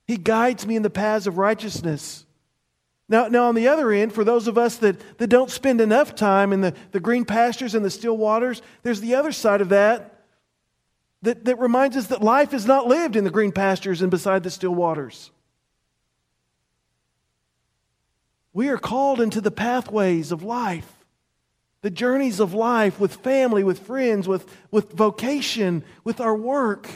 He 0.06 0.16
guides 0.16 0.66
me 0.66 0.74
in 0.74 0.82
the 0.82 0.90
paths 0.90 1.28
of 1.28 1.38
righteousness. 1.38 2.26
Now, 3.10 3.26
now, 3.26 3.48
on 3.48 3.56
the 3.56 3.66
other 3.66 3.90
end, 3.90 4.12
for 4.12 4.22
those 4.22 4.46
of 4.46 4.56
us 4.56 4.76
that, 4.76 5.18
that 5.18 5.26
don't 5.26 5.50
spend 5.50 5.80
enough 5.80 6.14
time 6.14 6.52
in 6.52 6.60
the, 6.60 6.72
the 6.92 7.00
green 7.00 7.24
pastures 7.24 7.74
and 7.74 7.84
the 7.84 7.90
still 7.90 8.16
waters, 8.16 8.62
there's 8.84 9.00
the 9.00 9.16
other 9.16 9.32
side 9.32 9.60
of 9.60 9.70
that, 9.70 10.22
that 11.22 11.44
that 11.44 11.58
reminds 11.58 11.96
us 11.96 12.06
that 12.06 12.22
life 12.22 12.54
is 12.54 12.66
not 12.66 12.86
lived 12.86 13.16
in 13.16 13.24
the 13.24 13.30
green 13.30 13.50
pastures 13.50 14.00
and 14.00 14.12
beside 14.12 14.44
the 14.44 14.50
still 14.50 14.74
waters. 14.76 15.32
We 18.52 18.68
are 18.68 18.78
called 18.78 19.20
into 19.20 19.40
the 19.40 19.50
pathways 19.50 20.30
of 20.30 20.44
life, 20.44 20.90
the 21.82 21.90
journeys 21.90 22.38
of 22.38 22.54
life 22.54 23.00
with 23.00 23.16
family, 23.16 23.64
with 23.64 23.80
friends, 23.80 24.28
with, 24.28 24.48
with 24.70 24.92
vocation, 24.92 25.82
with 26.04 26.20
our 26.20 26.36
work, 26.36 26.88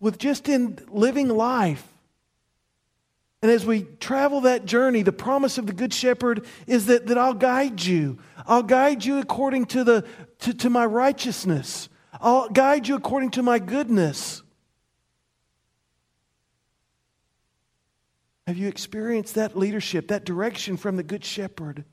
with 0.00 0.18
just 0.18 0.50
in 0.50 0.78
living 0.88 1.30
life. 1.30 1.86
And 3.46 3.54
as 3.54 3.64
we 3.64 3.84
travel 4.00 4.40
that 4.40 4.66
journey, 4.66 5.02
the 5.02 5.12
promise 5.12 5.56
of 5.56 5.68
the 5.68 5.72
Good 5.72 5.94
Shepherd 5.94 6.44
is 6.66 6.86
that, 6.86 7.06
that 7.06 7.16
I'll 7.16 7.32
guide 7.32 7.80
you. 7.80 8.18
I'll 8.44 8.64
guide 8.64 9.04
you 9.04 9.20
according 9.20 9.66
to, 9.66 9.84
the, 9.84 10.04
to, 10.40 10.52
to 10.52 10.68
my 10.68 10.84
righteousness, 10.84 11.88
I'll 12.20 12.48
guide 12.48 12.88
you 12.88 12.96
according 12.96 13.30
to 13.30 13.44
my 13.44 13.60
goodness. 13.60 14.42
Have 18.48 18.56
you 18.56 18.66
experienced 18.66 19.36
that 19.36 19.56
leadership, 19.56 20.08
that 20.08 20.24
direction 20.24 20.76
from 20.76 20.96
the 20.96 21.04
Good 21.04 21.24
Shepherd? 21.24 21.84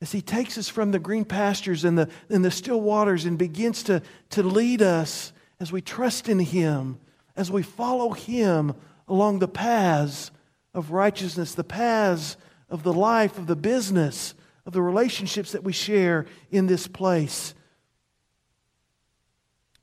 As 0.00 0.10
he 0.10 0.20
takes 0.20 0.58
us 0.58 0.68
from 0.68 0.90
the 0.90 0.98
green 0.98 1.24
pastures 1.24 1.84
and 1.84 1.96
the, 1.96 2.08
and 2.28 2.44
the 2.44 2.50
still 2.50 2.80
waters 2.80 3.24
and 3.24 3.38
begins 3.38 3.84
to, 3.84 4.02
to 4.30 4.42
lead 4.42 4.82
us 4.82 5.32
as 5.60 5.70
we 5.70 5.80
trust 5.80 6.28
in 6.28 6.40
him, 6.40 6.98
as 7.36 7.52
we 7.52 7.62
follow 7.62 8.10
him 8.10 8.74
along 9.08 9.38
the 9.38 9.48
paths 9.48 10.30
of 10.72 10.90
righteousness, 10.90 11.54
the 11.54 11.64
paths 11.64 12.36
of 12.68 12.82
the 12.82 12.92
life, 12.92 13.38
of 13.38 13.46
the 13.46 13.56
business, 13.56 14.34
of 14.66 14.72
the 14.72 14.82
relationships 14.82 15.52
that 15.52 15.62
we 15.62 15.72
share 15.72 16.26
in 16.50 16.66
this 16.66 16.86
place. 16.86 17.54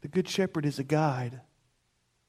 The 0.01 0.07
Good 0.07 0.27
Shepherd 0.27 0.65
is 0.65 0.79
a 0.79 0.83
guide. 0.83 1.41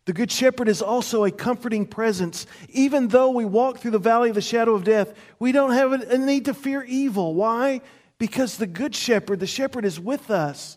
The 0.05 0.13
Good 0.13 0.31
Shepherd 0.31 0.69
is 0.69 0.83
also 0.83 1.25
a 1.25 1.31
comforting 1.31 1.87
presence. 1.87 2.47
Even 2.69 3.09
though 3.09 3.31
we 3.31 3.45
walk 3.45 3.79
through 3.79 3.93
the 3.93 3.99
valley 3.99 4.29
of 4.29 4.35
the 4.35 4.41
shadow 4.43 4.75
of 4.75 4.85
death, 4.85 5.15
we 5.39 5.53
don't 5.53 5.73
have 5.73 5.93
a 5.93 6.19
need 6.19 6.45
to 6.47 6.55
fear 6.55 6.83
evil. 6.83 7.35
Why? 7.35 7.81
Because 8.19 8.57
the 8.57 8.67
Good 8.67 8.95
Shepherd, 8.95 9.41
the 9.41 9.47
Shepherd, 9.47 9.85
is 9.85 9.99
with 9.99 10.31
us. 10.31 10.77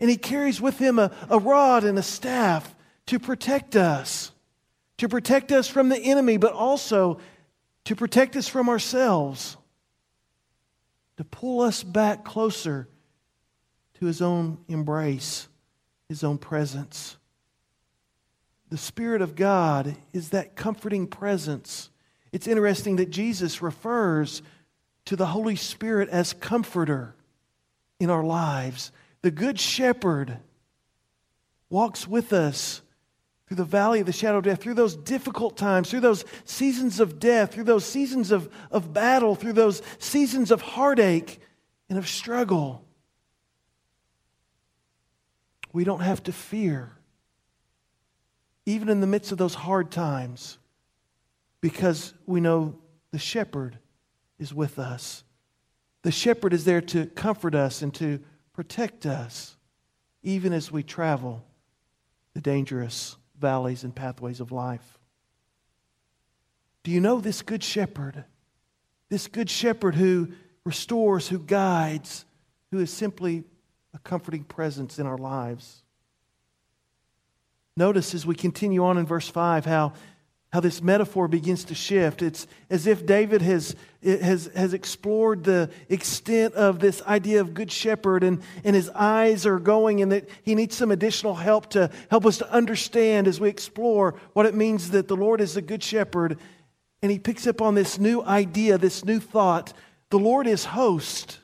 And 0.00 0.10
he 0.10 0.16
carries 0.16 0.60
with 0.60 0.78
him 0.78 0.98
a, 0.98 1.10
a 1.30 1.38
rod 1.38 1.84
and 1.84 1.98
a 1.98 2.02
staff 2.02 2.74
to 3.06 3.18
protect 3.18 3.76
us 3.76 4.32
to 4.98 5.08
protect 5.08 5.52
us 5.52 5.68
from 5.68 5.88
the 5.88 5.98
enemy, 5.98 6.36
but 6.36 6.52
also 6.52 7.18
to 7.84 7.94
protect 7.94 8.36
us 8.36 8.48
from 8.48 8.68
ourselves, 8.68 9.56
to 11.16 11.24
pull 11.24 11.60
us 11.60 11.82
back 11.82 12.24
closer 12.24 12.88
to 13.94 14.06
his 14.06 14.20
own 14.20 14.58
embrace, 14.68 15.48
his 16.08 16.24
own 16.24 16.38
presence. 16.38 17.16
The 18.68 18.76
Spirit 18.76 19.22
of 19.22 19.36
God 19.36 19.96
is 20.12 20.30
that 20.30 20.56
comforting 20.56 21.06
presence. 21.06 21.90
It's 22.32 22.48
interesting 22.48 22.96
that 22.96 23.10
Jesus 23.10 23.62
refers 23.62 24.42
to 25.04 25.16
the 25.16 25.26
Holy 25.26 25.56
Spirit 25.56 26.08
as 26.08 26.32
comforter 26.32 27.14
in 28.00 28.10
our 28.10 28.24
lives. 28.24 28.90
The 29.22 29.30
Good 29.30 29.58
Shepherd 29.58 30.38
walks 31.70 32.06
with 32.06 32.32
us 32.32 32.82
through 33.46 33.56
the 33.56 33.64
valley 33.64 34.00
of 34.00 34.06
the 34.06 34.12
shadow 34.12 34.38
of 34.38 34.44
death, 34.44 34.60
through 34.60 34.74
those 34.74 34.96
difficult 34.96 35.56
times, 35.56 35.88
through 35.88 36.00
those 36.00 36.24
seasons 36.44 36.98
of 36.98 37.20
death, 37.20 37.54
through 37.54 37.64
those 37.64 37.84
seasons 37.84 38.32
of, 38.32 38.52
of 38.70 38.92
battle, 38.92 39.34
through 39.36 39.52
those 39.52 39.82
seasons 39.98 40.50
of 40.50 40.60
heartache 40.60 41.40
and 41.88 41.98
of 41.98 42.08
struggle. 42.08 42.84
We 45.72 45.84
don't 45.84 46.00
have 46.00 46.24
to 46.24 46.32
fear, 46.32 46.92
even 48.64 48.88
in 48.88 49.00
the 49.00 49.06
midst 49.06 49.30
of 49.30 49.38
those 49.38 49.54
hard 49.54 49.92
times, 49.92 50.58
because 51.60 52.14
we 52.26 52.40
know 52.40 52.76
the 53.12 53.18
shepherd 53.18 53.78
is 54.40 54.52
with 54.52 54.78
us. 54.80 55.22
The 56.02 56.10
shepherd 56.10 56.52
is 56.52 56.64
there 56.64 56.80
to 56.80 57.06
comfort 57.06 57.54
us 57.54 57.82
and 57.82 57.94
to 57.94 58.18
protect 58.52 59.06
us, 59.06 59.56
even 60.22 60.52
as 60.52 60.72
we 60.72 60.82
travel 60.82 61.44
the 62.34 62.40
dangerous 62.40 63.16
valleys 63.38 63.84
and 63.84 63.94
pathways 63.94 64.40
of 64.40 64.52
life. 64.52 64.98
Do 66.82 66.90
you 66.90 67.00
know 67.00 67.20
this 67.20 67.42
good 67.42 67.62
shepherd? 67.62 68.24
This 69.08 69.26
good 69.26 69.50
shepherd 69.50 69.94
who 69.94 70.32
restores, 70.64 71.28
who 71.28 71.38
guides, 71.38 72.24
who 72.70 72.78
is 72.78 72.92
simply 72.92 73.44
a 73.94 73.98
comforting 73.98 74.44
presence 74.44 74.98
in 74.98 75.06
our 75.06 75.18
lives. 75.18 75.82
Notice 77.76 78.14
as 78.14 78.24
we 78.24 78.34
continue 78.34 78.84
on 78.84 78.98
in 78.98 79.06
verse 79.06 79.28
5 79.28 79.64
how 79.64 79.92
how 80.56 80.60
this 80.60 80.80
metaphor 80.80 81.28
begins 81.28 81.64
to 81.64 81.74
shift. 81.74 82.22
It's 82.22 82.46
as 82.70 82.86
if 82.86 83.04
David 83.04 83.42
has, 83.42 83.76
has, 84.02 84.50
has 84.56 84.72
explored 84.72 85.44
the 85.44 85.68
extent 85.90 86.54
of 86.54 86.78
this 86.78 87.02
idea 87.02 87.42
of 87.42 87.52
good 87.52 87.70
shepherd, 87.70 88.24
and, 88.24 88.40
and 88.64 88.74
his 88.74 88.88
eyes 88.94 89.44
are 89.44 89.58
going, 89.58 90.00
and 90.00 90.12
that 90.12 90.30
he 90.44 90.54
needs 90.54 90.74
some 90.74 90.90
additional 90.90 91.34
help 91.34 91.68
to 91.72 91.90
help 92.10 92.24
us 92.24 92.38
to 92.38 92.50
understand 92.50 93.28
as 93.28 93.38
we 93.38 93.50
explore 93.50 94.14
what 94.32 94.46
it 94.46 94.54
means 94.54 94.92
that 94.92 95.08
the 95.08 95.14
Lord 95.14 95.42
is 95.42 95.58
a 95.58 95.60
good 95.60 95.82
shepherd. 95.82 96.38
And 97.02 97.12
he 97.12 97.18
picks 97.18 97.46
up 97.46 97.60
on 97.60 97.74
this 97.74 97.98
new 97.98 98.22
idea, 98.22 98.78
this 98.78 99.04
new 99.04 99.20
thought 99.20 99.74
the 100.08 100.18
Lord 100.18 100.46
is 100.46 100.64
host. 100.64 101.38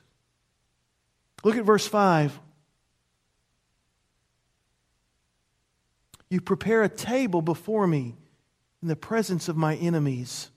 Look 1.45 1.59
at 1.59 1.67
verse 1.67 1.87
5. 1.87 2.41
You 6.31 6.41
prepare 6.41 6.83
a 6.83 6.89
table 6.89 7.43
before 7.43 7.87
me 7.87 8.17
in 8.83 8.89
the 8.89 8.97
presence 8.97 9.49
of 9.49 9.57
my 9.57 9.77
enemies. 9.77 10.51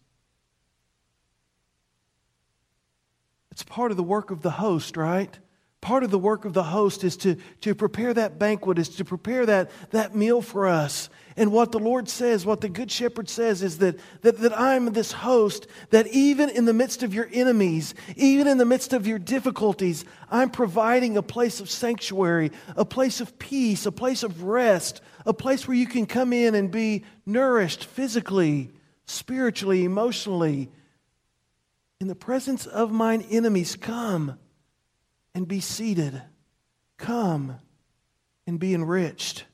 It's 3.52 3.64
part 3.64 3.92
of 3.92 3.98
the 3.98 4.04
work 4.04 4.32
of 4.32 4.42
the 4.42 4.52
host, 4.52 4.98
right? 4.98 5.40
Part 5.80 6.04
of 6.04 6.10
the 6.10 6.20
work 6.20 6.46
of 6.46 6.54
the 6.54 6.64
host 6.64 7.04
is 7.04 7.16
to, 7.18 7.38
to 7.62 7.76
prepare 7.76 8.14
that 8.14 8.40
banquet, 8.40 8.80
is 8.80 8.90
to 8.90 9.06
prepare 9.06 9.46
that, 9.46 9.70
that 9.92 10.16
meal 10.16 10.42
for 10.42 10.68
us. 10.68 11.10
And 11.38 11.52
what 11.52 11.72
the 11.72 11.80
Lord 11.80 12.10
says, 12.10 12.46
what 12.46 12.62
the 12.62 12.70
Good 12.70 12.90
Shepherd 12.90 13.30
says, 13.30 13.62
is 13.62 13.78
that, 13.78 14.00
that, 14.22 14.40
that 14.40 14.60
I'm 14.60 14.94
this 14.94 15.12
host, 15.12 15.68
that 15.92 16.08
even 16.08 16.50
in 16.50 16.66
the 16.66 16.74
midst 16.74 17.04
of 17.04 17.14
your 17.14 17.30
enemies, 17.32 17.94
even 18.16 18.48
in 18.48 18.58
the 18.58 18.66
midst 18.66 18.94
of 18.94 19.06
your 19.06 19.20
difficulties, 19.20 20.06
I'm 20.32 20.50
providing 20.50 21.16
a 21.16 21.22
place 21.22 21.60
of 21.60 21.70
sanctuary, 21.70 22.52
a 22.76 22.84
place 22.84 23.22
of 23.22 23.38
peace, 23.38 23.86
a 23.86 23.92
place 23.92 24.24
of 24.24 24.44
rest, 24.44 25.02
a 25.26 25.34
place 25.34 25.68
where 25.68 25.78
you 25.78 25.88
can 25.88 26.06
come 26.06 26.34
in 26.34 26.56
and 26.56 26.72
be 26.72 27.04
nourished 27.26 27.86
physically, 27.86 28.72
spiritually, 29.06 29.84
emotionally. 29.84 30.70
In 32.00 32.08
the 32.08 32.16
presence 32.16 32.66
of 32.66 32.92
mine 32.92 33.26
enemies, 33.30 33.76
come 33.76 34.38
and 35.34 35.48
be 35.48 35.60
seated. 35.60 36.22
Come 36.98 37.58
and 38.46 38.60
be 38.60 38.74
enriched. 38.74 39.46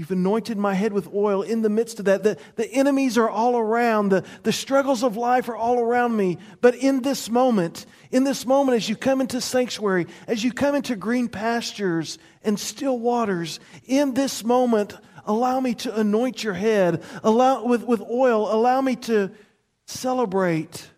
You've 0.00 0.10
anointed 0.12 0.56
my 0.56 0.72
head 0.72 0.94
with 0.94 1.12
oil 1.12 1.42
in 1.42 1.60
the 1.60 1.68
midst 1.68 1.98
of 1.98 2.06
that. 2.06 2.22
The, 2.22 2.38
the 2.56 2.72
enemies 2.72 3.18
are 3.18 3.28
all 3.28 3.58
around. 3.58 4.08
The, 4.08 4.24
the 4.44 4.50
struggles 4.50 5.02
of 5.02 5.18
life 5.18 5.46
are 5.50 5.56
all 5.56 5.78
around 5.78 6.16
me. 6.16 6.38
But 6.62 6.74
in 6.76 7.02
this 7.02 7.28
moment, 7.28 7.84
in 8.10 8.24
this 8.24 8.46
moment, 8.46 8.76
as 8.76 8.88
you 8.88 8.96
come 8.96 9.20
into 9.20 9.42
sanctuary, 9.42 10.06
as 10.26 10.42
you 10.42 10.54
come 10.54 10.74
into 10.74 10.96
green 10.96 11.28
pastures 11.28 12.16
and 12.42 12.58
still 12.58 12.98
waters, 12.98 13.60
in 13.84 14.14
this 14.14 14.42
moment, 14.42 14.94
allow 15.26 15.60
me 15.60 15.74
to 15.74 15.94
anoint 15.94 16.42
your 16.42 16.54
head 16.54 17.02
allow, 17.22 17.66
with, 17.66 17.82
with 17.82 18.00
oil. 18.00 18.50
Allow 18.50 18.80
me 18.80 18.96
to 18.96 19.30
celebrate 19.84 20.88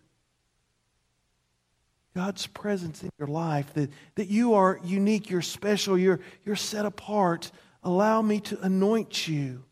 God's 2.15 2.47
presence 2.47 3.03
in 3.03 3.09
your 3.17 3.27
life, 3.27 3.73
that, 3.73 3.89
that 4.15 4.29
you 4.29 4.53
are 4.53 4.79
unique, 4.81 5.29
you're 5.29 5.41
special, 5.41 5.97
you're, 5.97 6.21
you're 6.45 6.55
set 6.55 6.85
apart. 6.85 7.51
Allow 7.83 8.21
me 8.21 8.39
to 8.41 8.59
anoint 8.61 9.27
you. 9.27 9.63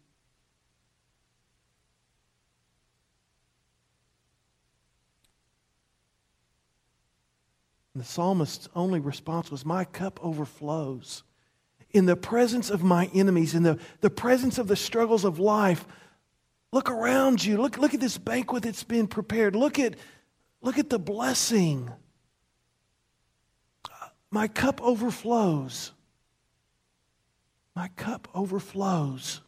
And 7.94 8.04
the 8.04 8.08
psalmist's 8.08 8.70
only 8.76 9.00
response 9.00 9.52
was, 9.52 9.66
My 9.66 9.86
cup 9.86 10.20
overflows. 10.24 11.24
In 11.92 12.06
the 12.06 12.16
presence 12.16 12.70
of 12.70 12.84
my 12.84 13.10
enemies, 13.14 13.54
in 13.54 13.64
the, 13.64 13.78
the 14.00 14.10
presence 14.10 14.58
of 14.58 14.68
the 14.68 14.78
struggles 14.78 15.26
of 15.26 15.40
life, 15.40 15.86
look 16.72 16.90
around 16.90 17.44
you. 17.44 17.62
Look, 17.62 17.78
look 17.78 17.94
at 17.94 18.00
this 18.00 18.18
banquet 18.18 18.64
that's 18.64 18.84
been 18.84 19.08
prepared. 19.08 19.56
Look 19.56 19.78
at, 19.78 19.96
look 20.62 20.78
at 20.78 20.90
the 20.90 21.00
blessing. 21.00 21.92
My 24.30 24.48
cup 24.48 24.82
overflows. 24.82 25.92
My 27.76 27.88
cup 27.96 28.28
overflows. 28.34 29.42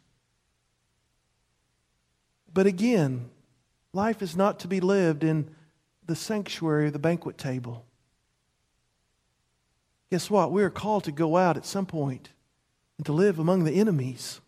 But 2.52 2.66
again, 2.66 3.30
life 3.92 4.22
is 4.22 4.36
not 4.36 4.60
to 4.60 4.68
be 4.68 4.80
lived 4.80 5.24
in 5.24 5.54
the 6.06 6.16
sanctuary 6.16 6.86
of 6.86 6.92
the 6.92 6.98
banquet 6.98 7.38
table. 7.38 7.84
Guess 10.10 10.30
what? 10.30 10.52
We 10.52 10.62
are 10.62 10.70
called 10.70 11.04
to 11.04 11.12
go 11.12 11.36
out 11.36 11.56
at 11.56 11.66
some 11.66 11.86
point 11.86 12.30
and 12.98 13.06
to 13.06 13.12
live 13.12 13.38
among 13.38 13.64
the 13.64 13.72
enemies, 13.72 14.40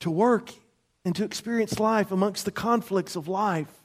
to 0.00 0.10
work 0.10 0.52
and 1.04 1.14
to 1.16 1.24
experience 1.24 1.78
life 1.78 2.10
amongst 2.10 2.44
the 2.44 2.50
conflicts 2.50 3.16
of 3.16 3.28
life 3.28 3.78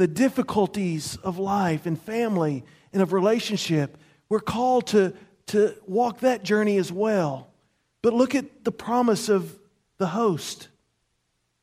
the 0.00 0.08
difficulties 0.08 1.16
of 1.16 1.38
life 1.38 1.84
and 1.84 2.00
family 2.00 2.64
and 2.90 3.02
of 3.02 3.12
relationship. 3.12 3.98
We're 4.30 4.40
called 4.40 4.86
to, 4.88 5.12
to 5.50 5.74
walk 5.86 6.20
that 6.20 6.42
journey 6.42 6.76
as 6.76 6.90
well. 6.90 7.48
But 8.02 8.14
look 8.14 8.34
at 8.34 8.64
the 8.64 8.72
promise 8.72 9.28
of 9.28 9.58
the 9.98 10.08
host. 10.08 10.68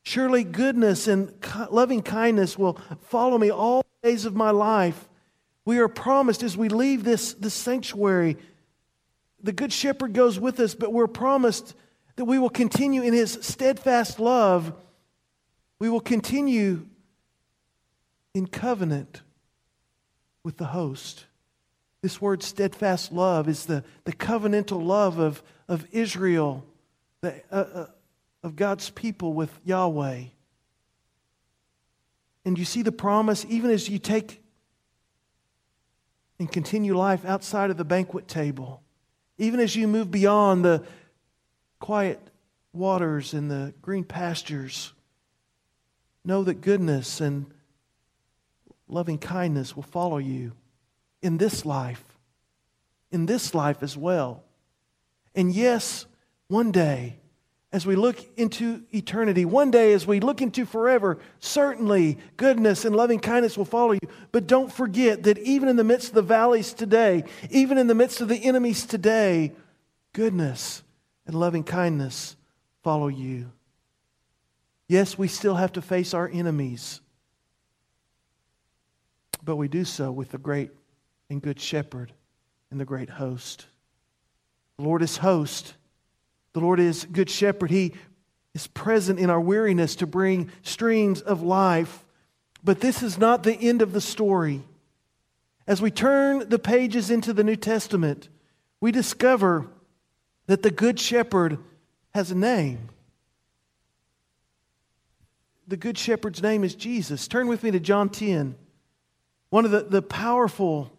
Surely 0.03 0.43
goodness 0.43 1.07
and 1.07 1.33
loving 1.69 2.01
kindness 2.01 2.57
will 2.57 2.79
follow 3.01 3.37
me 3.37 3.49
all 3.49 3.83
days 4.03 4.25
of 4.25 4.35
my 4.35 4.51
life. 4.51 5.07
We 5.65 5.79
are 5.79 5.87
promised 5.87 6.43
as 6.43 6.55
we 6.55 6.69
leave 6.69 7.03
this, 7.03 7.33
this 7.33 7.53
sanctuary, 7.53 8.37
the 9.41 9.51
Good 9.51 9.71
Shepherd 9.71 10.13
goes 10.13 10.39
with 10.39 10.59
us, 10.59 10.73
but 10.75 10.91
we're 10.91 11.07
promised 11.07 11.75
that 12.15 12.25
we 12.25 12.39
will 12.39 12.49
continue 12.49 13.03
in 13.03 13.13
his 13.13 13.37
steadfast 13.41 14.19
love. 14.19 14.73
We 15.79 15.89
will 15.89 16.01
continue 16.01 16.87
in 18.33 18.47
covenant 18.47 19.21
with 20.43 20.57
the 20.57 20.65
host. 20.65 21.25
This 22.01 22.21
word 22.21 22.43
steadfast 22.43 23.11
love 23.11 23.47
is 23.47 23.65
the, 23.65 23.83
the 24.03 24.13
covenantal 24.13 24.83
love 24.83 25.17
of, 25.17 25.41
of 25.67 25.85
Israel, 25.91 26.63
the, 27.21 27.41
uh, 27.51 27.55
uh, 27.55 27.85
of 28.43 28.55
God's 28.55 28.89
people 28.91 29.33
with 29.33 29.57
Yahweh. 29.65 30.25
And 32.45 32.57
you 32.57 32.65
see 32.65 32.81
the 32.81 32.91
promise, 32.91 33.45
even 33.49 33.71
as 33.71 33.89
you 33.89 33.99
take 33.99 34.41
and 36.39 36.51
continue 36.51 36.95
life 36.95 37.25
outside 37.25 37.71
of 37.71 37.77
the 37.77 37.83
banquet 37.83 38.27
table, 38.27 38.83
even 39.39 39.59
as 39.59 39.75
you 39.75 39.87
move 39.87 40.11
beyond 40.11 40.63
the 40.63 40.83
quiet 41.79 42.19
waters 42.73 43.33
and 43.33 43.49
the 43.49 43.73
green 43.81 44.03
pastures, 44.03 44.93
know 46.23 46.43
that 46.43 46.61
goodness 46.61 47.19
and 47.19 47.47
loving 48.87 49.17
kindness 49.17 49.75
will 49.75 49.83
follow 49.83 50.17
you 50.17 50.53
in 51.21 51.37
this 51.37 51.65
life, 51.65 52.03
in 53.11 53.25
this 53.25 53.53
life 53.53 53.83
as 53.83 53.97
well. 53.97 54.43
And 55.35 55.53
yes, 55.53 56.05
one 56.47 56.71
day, 56.71 57.17
as 57.71 57.85
we 57.85 57.95
look 57.95 58.17
into 58.37 58.83
eternity, 58.93 59.45
one 59.45 59.71
day 59.71 59.93
as 59.93 60.07
we 60.07 60.19
look 60.19 60.41
into 60.41 60.65
forever, 60.65 61.19
certainly 61.39 62.17
goodness 62.37 62.85
and 62.85 62.95
loving 62.95 63.19
kindness 63.19 63.57
will 63.57 63.65
follow 63.65 63.91
you. 63.91 63.99
But 64.31 64.47
don't 64.47 64.71
forget 64.71 65.23
that 65.23 65.37
even 65.39 65.69
in 65.69 65.75
the 65.75 65.83
midst 65.83 66.09
of 66.09 66.15
the 66.15 66.21
valleys 66.21 66.73
today, 66.73 67.25
even 67.49 67.77
in 67.77 67.87
the 67.87 67.95
midst 67.95 68.21
of 68.21 68.29
the 68.29 68.37
enemies 68.37 68.85
today, 68.85 69.51
goodness 70.13 70.81
and 71.25 71.35
loving 71.35 71.63
kindness 71.63 72.35
follow 72.83 73.09
you. 73.09 73.51
Yes, 74.87 75.17
we 75.17 75.27
still 75.27 75.55
have 75.55 75.73
to 75.73 75.81
face 75.81 76.13
our 76.13 76.29
enemies 76.29 77.01
but 79.47 79.55
we 79.55 79.69
do 79.69 79.85
so 79.85 80.11
with 80.11 80.31
the 80.31 80.37
great 80.37 80.71
and 81.29 81.41
good 81.41 81.59
shepherd 81.59 82.13
and 82.71 82.79
the 82.79 82.85
great 82.85 83.09
host. 83.09 83.65
The 84.77 84.83
Lord 84.83 85.01
is 85.01 85.17
host. 85.17 85.73
The 86.53 86.59
Lord 86.59 86.79
is 86.79 87.05
good 87.05 87.29
shepherd. 87.29 87.71
He 87.71 87.93
is 88.53 88.67
present 88.67 89.19
in 89.19 89.29
our 89.29 89.41
weariness 89.41 89.95
to 89.97 90.07
bring 90.07 90.51
streams 90.63 91.21
of 91.21 91.41
life. 91.41 92.03
But 92.63 92.81
this 92.81 93.03
is 93.03 93.17
not 93.17 93.43
the 93.43 93.55
end 93.55 93.81
of 93.81 93.93
the 93.93 94.01
story. 94.01 94.63
As 95.67 95.81
we 95.81 95.91
turn 95.91 96.49
the 96.49 96.59
pages 96.59 97.11
into 97.11 97.33
the 97.33 97.43
New 97.43 97.55
Testament, 97.55 98.29
we 98.79 98.91
discover 98.91 99.67
that 100.47 100.63
the 100.63 100.71
Good 100.71 100.99
Shepherd 100.99 101.59
has 102.13 102.31
a 102.31 102.35
name. 102.35 102.89
The 105.67 105.77
Good 105.77 105.97
Shepherd's 105.97 106.41
name 106.41 106.63
is 106.63 106.73
Jesus. 106.73 107.27
Turn 107.27 107.47
with 107.47 107.63
me 107.63 107.71
to 107.71 107.79
John 107.79 108.09
10. 108.09 108.55
One 109.49 109.65
of 109.65 109.71
the, 109.71 109.81
the 109.81 110.01
powerful 110.01 110.91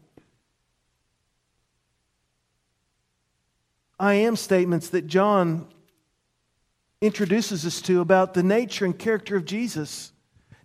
I 3.98 4.14
am 4.14 4.37
statements 4.37 4.90
that 4.90 5.06
John 5.06 5.66
introduces 7.00 7.64
us 7.64 7.80
to 7.82 8.00
about 8.00 8.34
the 8.34 8.42
nature 8.42 8.84
and 8.84 8.98
character 8.98 9.37
of 9.37 9.44
Jesus. 9.44 10.12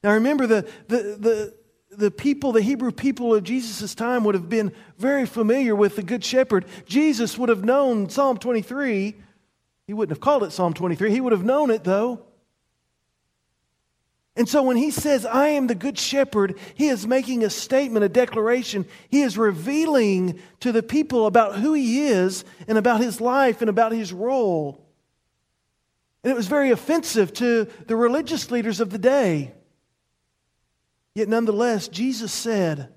Now 0.03 0.13
remember, 0.13 0.47
the, 0.47 0.67
the, 0.87 0.97
the, 0.97 1.53
the 1.91 2.11
people, 2.11 2.51
the 2.51 2.61
Hebrew 2.61 2.91
people 2.91 3.33
of 3.33 3.43
Jesus' 3.43 3.95
time 3.95 4.23
would 4.23 4.35
have 4.35 4.49
been 4.49 4.71
very 4.97 5.25
familiar 5.25 5.75
with 5.75 5.95
the 5.95 6.03
Good 6.03 6.23
Shepherd. 6.23 6.65
Jesus 6.85 7.37
would 7.37 7.49
have 7.49 7.63
known 7.63 8.09
Psalm 8.09 8.37
23. 8.37 9.15
He 9.87 9.93
wouldn't 9.93 10.15
have 10.15 10.21
called 10.21 10.43
it 10.43 10.51
Psalm 10.51 10.73
23. 10.73 11.11
He 11.11 11.21
would 11.21 11.31
have 11.31 11.43
known 11.43 11.69
it, 11.69 11.83
though. 11.83 12.25
And 14.35 14.49
so 14.49 14.63
when 14.63 14.77
he 14.77 14.89
says, 14.89 15.25
I 15.27 15.49
am 15.49 15.67
the 15.67 15.75
good 15.75 15.97
shepherd, 15.99 16.57
he 16.73 16.87
is 16.87 17.05
making 17.05 17.43
a 17.43 17.51
statement, 17.51 18.03
a 18.03 18.09
declaration. 18.09 18.85
He 19.09 19.21
is 19.21 19.37
revealing 19.37 20.39
to 20.61 20.71
the 20.71 20.81
people 20.81 21.27
about 21.27 21.57
who 21.57 21.73
he 21.73 22.07
is 22.07 22.43
and 22.67 22.77
about 22.77 22.99
his 22.99 23.21
life 23.21 23.61
and 23.61 23.69
about 23.69 23.91
his 23.91 24.11
role. 24.11 24.83
And 26.23 26.31
it 26.31 26.35
was 26.35 26.47
very 26.47 26.71
offensive 26.71 27.31
to 27.33 27.67
the 27.85 27.95
religious 27.95 28.49
leaders 28.49 28.79
of 28.79 28.89
the 28.89 28.97
day. 28.97 29.53
Yet 31.13 31.27
nonetheless, 31.27 31.87
Jesus 31.87 32.31
said, 32.31 32.91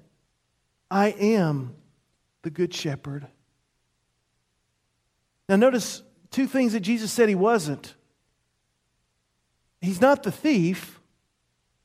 I 0.90 1.08
am 1.08 1.74
the 2.42 2.50
good 2.50 2.72
shepherd. 2.72 3.26
Now 5.50 5.56
notice 5.56 6.02
two 6.30 6.46
things 6.46 6.72
that 6.72 6.80
Jesus 6.80 7.12
said 7.12 7.28
he 7.28 7.34
wasn't. 7.34 7.94
He's 9.82 10.00
not 10.00 10.22
the 10.22 10.32
thief. 10.32 10.95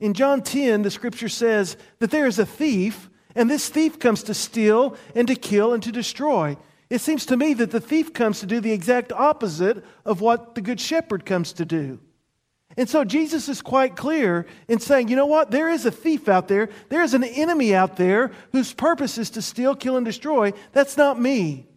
In 0.01 0.15
John 0.15 0.41
10, 0.41 0.81
the 0.81 0.91
scripture 0.91 1.29
says 1.29 1.77
that 1.99 2.09
there 2.09 2.25
is 2.25 2.39
a 2.39 2.45
thief, 2.45 3.09
and 3.35 3.49
this 3.49 3.69
thief 3.69 3.99
comes 3.99 4.23
to 4.23 4.33
steal 4.33 4.97
and 5.15 5.27
to 5.27 5.35
kill 5.35 5.73
and 5.73 5.83
to 5.83 5.91
destroy. 5.91 6.57
It 6.89 7.01
seems 7.01 7.25
to 7.27 7.37
me 7.37 7.53
that 7.53 7.69
the 7.69 7.79
thief 7.79 8.11
comes 8.11 8.39
to 8.39 8.47
do 8.47 8.59
the 8.59 8.73
exact 8.73 9.13
opposite 9.13 9.85
of 10.03 10.19
what 10.19 10.55
the 10.55 10.61
good 10.61 10.81
shepherd 10.81 11.23
comes 11.23 11.53
to 11.53 11.65
do. 11.65 11.99
And 12.75 12.89
so 12.89 13.03
Jesus 13.03 13.47
is 13.47 13.61
quite 13.61 13.95
clear 13.95 14.47
in 14.67 14.79
saying, 14.79 15.09
you 15.09 15.15
know 15.15 15.27
what? 15.27 15.51
There 15.51 15.69
is 15.69 15.85
a 15.85 15.91
thief 15.91 16.27
out 16.27 16.47
there. 16.47 16.69
There 16.89 17.03
is 17.03 17.13
an 17.13 17.23
enemy 17.23 17.75
out 17.75 17.97
there 17.97 18.31
whose 18.53 18.73
purpose 18.73 19.17
is 19.19 19.29
to 19.31 19.41
steal, 19.41 19.75
kill, 19.75 19.97
and 19.97 20.05
destroy. 20.05 20.51
That's 20.71 20.97
not 20.97 21.19
me. 21.19 21.67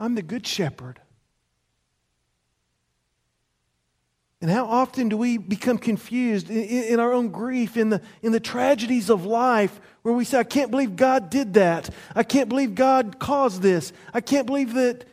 I'm 0.00 0.14
the 0.14 0.22
good 0.22 0.46
shepherd. 0.46 1.00
And 4.42 4.50
how 4.50 4.66
often 4.66 5.08
do 5.08 5.16
we 5.16 5.38
become 5.38 5.78
confused 5.78 6.50
in, 6.50 6.62
in, 6.62 7.00
our 7.00 7.12
own 7.12 7.28
grief, 7.30 7.76
in 7.76 7.88
the, 7.88 8.02
in 8.22 8.32
the 8.32 8.40
tragedies 8.40 9.08
of 9.08 9.24
life, 9.24 9.80
where 10.02 10.12
we 10.12 10.24
say, 10.24 10.38
I 10.38 10.44
can't 10.44 10.70
believe 10.70 10.94
God 10.94 11.30
did 11.30 11.54
that. 11.54 11.88
I 12.14 12.22
can't 12.22 12.48
believe 12.48 12.74
God 12.74 13.18
caused 13.18 13.62
this. 13.62 13.92
I 14.12 14.20
can't 14.20 14.46
believe 14.46 14.74
that 14.74 15.06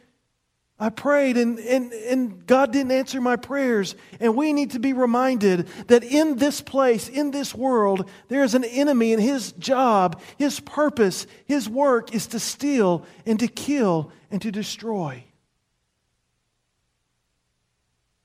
I 0.77 0.89
prayed 0.89 1.37
and, 1.37 1.59
and, 1.59 1.93
and 1.93 2.45
God 2.45 2.73
didn't 2.73 2.91
answer 2.91 3.21
my 3.21 3.37
prayers. 3.37 3.95
And 4.19 4.35
we 4.35 4.51
need 4.51 4.71
to 4.71 4.79
be 4.79 4.91
reminded 4.91 5.67
that 5.87 6.03
in 6.03 6.35
this 6.35 6.59
place, 6.59 7.07
in 7.07 7.31
this 7.31 7.55
world, 7.55 8.09
there 8.27 8.43
is 8.43 8.53
an 8.53 8.65
enemy, 8.65 9.13
and 9.13 9.23
his 9.23 9.53
job, 9.53 10.21
his 10.37 10.59
purpose, 10.59 11.25
his 11.45 11.69
work 11.69 12.13
is 12.13 12.27
to 12.27 12.39
steal 12.39 13.05
and 13.25 13.39
to 13.39 13.47
kill 13.47 14.11
and 14.29 14.41
to 14.41 14.51
destroy. 14.51 15.23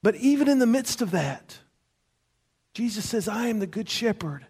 But 0.02 0.16
even 0.16 0.48
in 0.48 0.58
the 0.58 0.66
midst 0.66 1.02
of 1.02 1.10
that, 1.10 1.58
Jesus 2.74 3.08
says, 3.08 3.28
I 3.28 3.48
am 3.48 3.58
the 3.58 3.66
good 3.66 3.88
shepherd. 3.88 4.46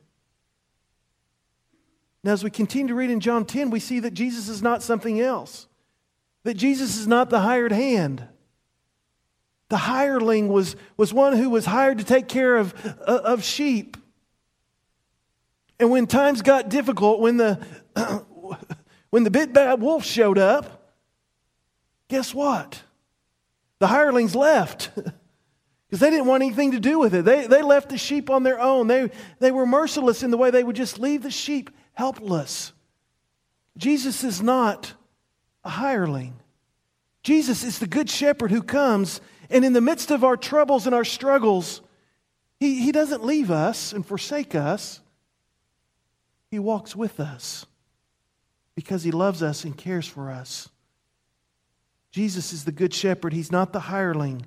Now, 2.23 2.33
as 2.33 2.45
we 2.45 2.51
continue 2.51 2.89
to 2.89 2.95
read 2.95 3.11
in 3.11 3.21
John 3.21 3.45
10, 3.45 3.71
we 3.71 3.81
see 3.81 4.01
that 4.01 4.13
Jesus 4.13 4.49
is 4.49 4.63
not 4.63 4.83
something 4.83 5.21
else 5.21 5.69
that 6.49 6.55
Jesus 6.55 6.97
is 6.97 7.07
not 7.07 7.29
the 7.29 7.41
hired 7.41 7.73
hand. 7.73 8.27
The 9.69 9.77
hireling 9.77 10.49
was, 10.49 10.77
was 10.97 11.13
one 11.13 11.37
who 11.37 11.51
was 11.51 11.67
hired 11.67 11.99
to 11.99 12.05
take 12.05 12.27
care 12.27 12.57
of, 12.57 12.75
uh, 13.07 13.21
of 13.23 13.45
sheep. 13.45 13.99
And 15.79 15.91
when 15.91 16.07
times 16.07 16.41
got 16.41 16.71
difficult, 16.71 17.21
when 17.21 17.37
the, 17.37 17.61
when 19.11 19.25
the 19.25 19.31
big 19.31 19.53
bad 19.53 19.83
wolf 19.83 20.07
showed 20.07 20.39
up, 20.39 20.95
guess 22.09 22.33
what? 22.33 22.83
The 23.79 23.89
hirelings 23.89 24.35
left 24.35 24.91
because 25.88 26.01
they 26.01 26.11
didn't 26.11 26.27
want 26.27 26.42
anything 26.42 26.72
to 26.72 26.81
do 26.81 26.98
with 26.98 27.14
it. 27.14 27.24
They, 27.24 27.46
they 27.46 27.62
left 27.62 27.88
the 27.88 27.96
sheep 27.96 28.29
on 28.29 28.42
their 28.42 28.61
own. 28.61 28.88
They, 28.88 29.11
they 29.38 29.51
were 29.51 29.64
merciless 29.64 30.22
in 30.22 30.31
the 30.31 30.37
way 30.37 30.51
they 30.51 30.62
would 30.62 30.77
just 30.77 30.98
leave 30.98 31.22
the 31.22 31.31
sheep 31.31 31.70
helpless. 31.94 32.72
Jesus 33.77 34.22
is 34.22 34.42
not 34.42 34.92
a 35.64 35.70
hireling. 35.70 36.35
Jesus 37.22 37.64
is 37.64 37.79
the 37.79 37.87
good 37.87 38.11
shepherd 38.11 38.51
who 38.51 38.62
comes, 38.62 39.20
and 39.48 39.64
in 39.64 39.72
the 39.72 39.81
midst 39.81 40.11
of 40.11 40.24
our 40.24 40.37
troubles 40.37 40.87
and 40.87 40.94
our 40.94 41.05
struggles, 41.05 41.81
he, 42.61 42.83
he 42.83 42.92
doesn't 42.92 43.24
leave 43.24 43.51
us 43.51 43.92
and 43.92 44.05
forsake 44.05 44.55
us. 44.55 45.01
He 46.51 46.59
walks 46.59 46.94
with 46.94 47.20
us 47.20 47.66
because 48.74 49.03
he 49.03 49.11
loves 49.11 49.42
us 49.42 49.64
and 49.64 49.77
cares 49.77 50.07
for 50.07 50.31
us. 50.31 50.68
Jesus 52.11 52.53
is 52.53 52.64
the 52.64 52.72
good 52.72 52.94
shepherd. 52.94 53.33
He's 53.33 53.53
not 53.53 53.72
the 53.72 53.81
hireling, 53.81 54.46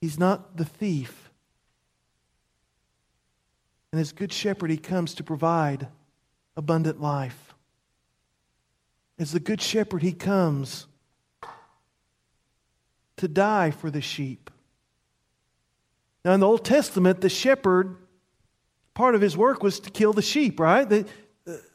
he's 0.00 0.18
not 0.18 0.56
the 0.56 0.64
thief. 0.64 1.30
And 3.92 4.00
as 4.00 4.12
good 4.12 4.32
shepherd, 4.32 4.70
he 4.70 4.76
comes 4.76 5.14
to 5.14 5.24
provide 5.24 5.88
abundant 6.56 7.00
life. 7.00 7.54
As 9.18 9.32
the 9.32 9.40
good 9.40 9.60
shepherd, 9.60 10.02
he 10.02 10.12
comes 10.12 10.86
to 13.16 13.28
die 13.28 13.70
for 13.70 13.90
the 13.90 14.00
sheep. 14.00 14.50
Now, 16.24 16.32
in 16.32 16.40
the 16.40 16.46
Old 16.46 16.64
Testament, 16.64 17.20
the 17.20 17.28
shepherd, 17.28 17.96
part 18.94 19.14
of 19.14 19.20
his 19.20 19.36
work 19.36 19.62
was 19.62 19.80
to 19.80 19.90
kill 19.90 20.12
the 20.12 20.22
sheep, 20.22 20.60
right? 20.60 20.88
That, 20.88 21.08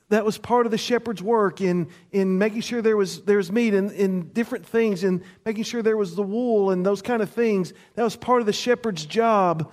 that 0.10 0.24
was 0.24 0.38
part 0.38 0.65
of 0.65 0.72
the 0.72 0.78
shepherd's 0.78 1.24
work 1.24 1.62
in, 1.62 1.89
in 2.12 2.38
making 2.38 2.62
sure 2.62 2.82
there 2.82 2.98
was, 2.98 3.24
there 3.24 3.38
was 3.38 3.52
meat 3.52 3.74
and 3.74 3.91
in 3.91 4.30
different 4.30 4.65
things, 4.65 5.04
and 5.04 5.24
making 5.46 5.63
sure 5.63 5.82
there 5.82 5.98
was 5.98 6.15
the 6.15 6.24
wool 6.24 6.70
and 6.70 6.86
those 6.86 7.02
kind 7.02 7.22
of 7.22 7.30
things. 7.32 7.74
That 7.96 8.04
was 8.04 8.15
part 8.15 8.39
of 8.39 8.46
the 8.46 8.54
shepherd's 8.54 9.06
job. 9.06 9.72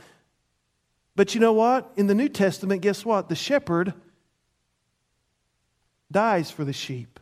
But 1.15 1.35
you 1.35 1.41
know 1.41 1.53
what? 1.53 1.93
In 1.97 2.07
the 2.07 2.15
New 2.15 2.31
Testament, 2.31 2.81
guess 2.81 3.05
what? 3.05 3.29
The 3.29 3.35
shepherd 3.35 3.93
dies 6.11 6.51
for 6.51 6.65
the 6.65 6.73
sheep. 6.73 7.21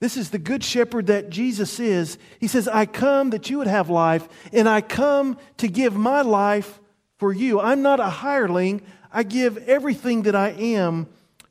This 0.00 0.16
is 0.16 0.30
the 0.30 0.38
good 0.38 0.64
shepherd 0.64 1.08
that 1.08 1.30
Jesus 1.30 1.78
is. 1.78 2.18
He 2.38 2.46
says, 2.46 2.68
I 2.68 2.86
come 2.86 3.30
that 3.30 3.50
you 3.50 3.58
would 3.58 3.66
have 3.66 3.90
life, 3.90 4.28
and 4.52 4.68
I 4.68 4.80
come 4.80 5.38
to 5.58 5.68
give 5.68 5.94
my 5.94 6.22
life 6.22 6.80
for 7.18 7.32
you. 7.32 7.60
I'm 7.60 7.82
not 7.82 8.00
a 8.00 8.08
hireling. 8.08 8.82
I 9.12 9.22
give 9.22 9.58
everything 9.68 10.22
that 10.22 10.34
I 10.34 10.50
am 10.50 11.06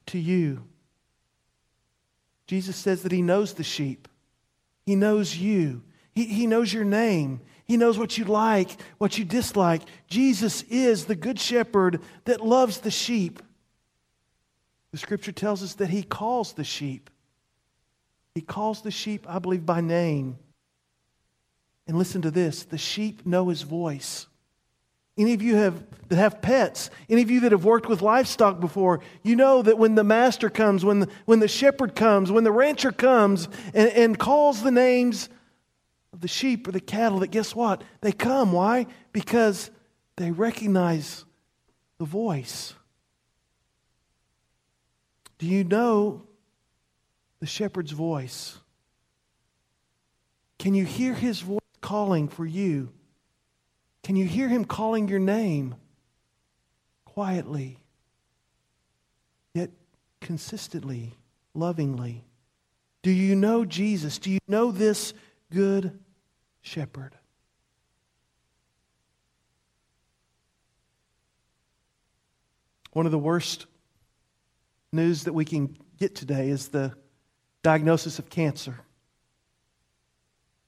to 0.10 0.20
you. 0.20 0.64
Jesus 2.48 2.76
says 2.76 3.04
that 3.04 3.12
he 3.12 3.22
knows 3.22 3.54
the 3.54 3.64
sheep, 3.64 4.08
he 4.86 4.96
knows 4.96 5.36
you, 5.36 5.84
he, 6.14 6.26
he 6.26 6.48
knows 6.48 6.74
your 6.74 6.86
name. 6.86 7.42
He 7.66 7.78
knows 7.78 8.00
what 8.00 8.18
you 8.18 8.26
like, 8.26 8.82
what 8.98 9.20
you 9.20 9.24
dislike. 9.24 9.84
Jesus 10.08 10.64
is 10.64 11.06
the 11.06 11.14
good 11.14 11.40
shepherd 11.40 12.02
that 12.26 12.44
loves 12.44 12.80
the 12.80 12.90
sheep. 12.90 13.44
The 14.92 14.98
scripture 14.98 15.32
tells 15.32 15.62
us 15.62 15.76
that 15.76 15.92
he 15.92 16.02
calls 16.02 16.54
the 16.54 16.64
sheep. 16.64 17.12
He 18.34 18.42
calls 18.42 18.82
the 18.82 18.90
sheep, 18.90 19.28
I 19.30 19.38
believe, 19.38 19.68
by 19.68 19.82
name. 19.82 20.40
And 21.88 21.96
listen 21.96 22.24
to 22.24 22.32
this 22.32 22.64
the 22.64 22.80
sheep 22.80 23.24
know 23.24 23.50
his 23.50 23.62
voice. 23.62 24.26
Any 25.20 25.34
of 25.34 25.42
you 25.42 25.56
have, 25.58 25.84
that 26.08 26.16
have 26.16 26.42
pets, 26.42 26.90
any 27.10 27.22
of 27.22 27.30
you 27.30 27.42
that 27.42 27.52
have 27.52 27.66
worked 27.66 27.90
with 27.90 28.02
livestock 28.02 28.62
before, 28.62 29.02
you 29.22 29.36
know 29.36 29.62
that 29.62 29.78
when 29.78 29.96
the 29.96 30.04
master 30.06 30.50
comes, 30.50 30.86
when 30.86 31.02
the, 31.02 31.10
when 31.26 31.42
the 31.42 31.48
shepherd 31.50 31.94
comes, 31.94 32.32
when 32.32 32.46
the 32.46 32.54
rancher 32.54 32.94
comes 32.94 33.50
and, 33.74 33.90
and 33.90 34.18
calls 34.18 34.64
the 34.64 34.72
names 34.72 35.28
of 36.14 36.22
the 36.22 36.30
sheep 36.30 36.70
or 36.70 36.72
the 36.72 36.80
cattle, 36.80 37.20
that 37.20 37.32
guess 37.32 37.54
what? 37.54 37.84
They 38.00 38.14
come. 38.14 38.54
Why? 38.54 38.88
Because 39.12 39.72
they 40.16 40.32
recognize 40.32 41.26
the 41.98 42.06
voice. 42.06 42.74
Do 45.38 45.48
you 45.48 45.66
know 45.66 46.24
the 47.42 47.46
shepherd's 47.46 47.92
voice? 47.92 48.58
Can 50.58 50.74
you 50.74 50.86
hear 50.86 51.14
his 51.14 51.42
voice 51.42 51.60
calling 51.82 52.30
for 52.30 52.46
you? 52.46 52.94
Can 54.10 54.16
you 54.16 54.26
hear 54.26 54.48
him 54.48 54.66
calling 54.66 55.08
your 55.08 55.20
name 55.20 55.76
quietly, 57.06 57.78
yet 59.54 59.70
consistently, 60.20 61.14
lovingly? 61.54 62.26
Do 63.04 63.12
you 63.12 63.36
know 63.36 63.66
Jesus? 63.66 64.18
Do 64.18 64.32
you 64.32 64.40
know 64.48 64.72
this 64.72 65.14
good 65.52 66.00
shepherd? 66.62 67.14
One 72.94 73.06
of 73.06 73.12
the 73.12 73.20
worst 73.20 73.68
news 74.92 75.26
that 75.26 75.34
we 75.34 75.46
can 75.46 75.78
get 76.00 76.16
today 76.16 76.50
is 76.50 76.70
the 76.70 76.96
diagnosis 77.62 78.18
of 78.18 78.32
cancer. 78.32 78.80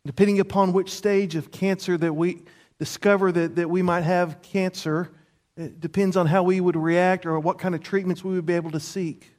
Depending 0.05 0.39
upon 0.39 0.73
which 0.73 0.91
stage 0.91 1.35
of 1.35 1.49
cancer 1.49 1.97
that 1.97 2.13
we 2.13 2.43
discover 2.81 3.31
that, 3.31 3.57
that 3.57 3.69
we 3.69 3.83
might 3.83 4.01
have 4.01 4.41
cancer, 4.41 5.11
it 5.55 5.79
depends 5.79 6.17
on 6.17 6.25
how 6.25 6.41
we 6.41 6.59
would 6.59 6.75
react 6.75 7.27
or 7.27 7.39
what 7.39 7.59
kind 7.59 7.75
of 7.75 7.83
treatments 7.83 8.23
we 8.23 8.33
would 8.33 8.47
be 8.47 8.55
able 8.55 8.71
to 8.71 8.79
seek. 8.79 9.29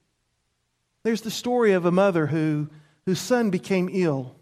There's 1.02 1.22
the 1.22 1.30
story 1.32 1.72
of 1.72 1.84
a 1.84 1.90
mother 1.90 2.28
who, 2.28 2.70
whose 3.04 3.18
son 3.18 3.50
became 3.50 3.90
ill. 3.92 4.36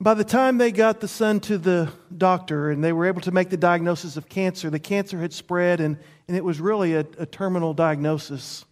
By 0.00 0.14
the 0.14 0.24
time 0.24 0.56
they 0.56 0.72
got 0.72 1.00
the 1.00 1.06
son 1.06 1.40
to 1.40 1.58
the 1.58 1.92
doctor 2.16 2.70
and 2.70 2.82
they 2.82 2.94
were 2.94 3.04
able 3.04 3.20
to 3.20 3.32
make 3.32 3.50
the 3.50 3.58
diagnosis 3.58 4.16
of 4.16 4.26
cancer, 4.30 4.70
the 4.70 4.78
cancer 4.78 5.20
had 5.20 5.34
spread 5.34 5.80
and, 5.80 5.98
and 6.26 6.38
it 6.38 6.42
was 6.42 6.58
really 6.58 6.94
a, 6.94 7.00
a 7.18 7.26
terminal 7.26 7.74
diagnosis. 7.74 8.64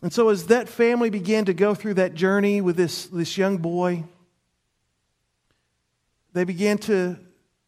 And 0.00 0.10
so, 0.10 0.30
as 0.30 0.46
that 0.46 0.70
family 0.70 1.10
began 1.10 1.44
to 1.44 1.52
go 1.52 1.74
through 1.74 1.94
that 1.94 2.14
journey 2.14 2.62
with 2.62 2.76
this, 2.76 3.04
this 3.08 3.36
young 3.36 3.58
boy, 3.58 4.04
they 6.32 6.44
began 6.44 6.78
to 6.78 7.18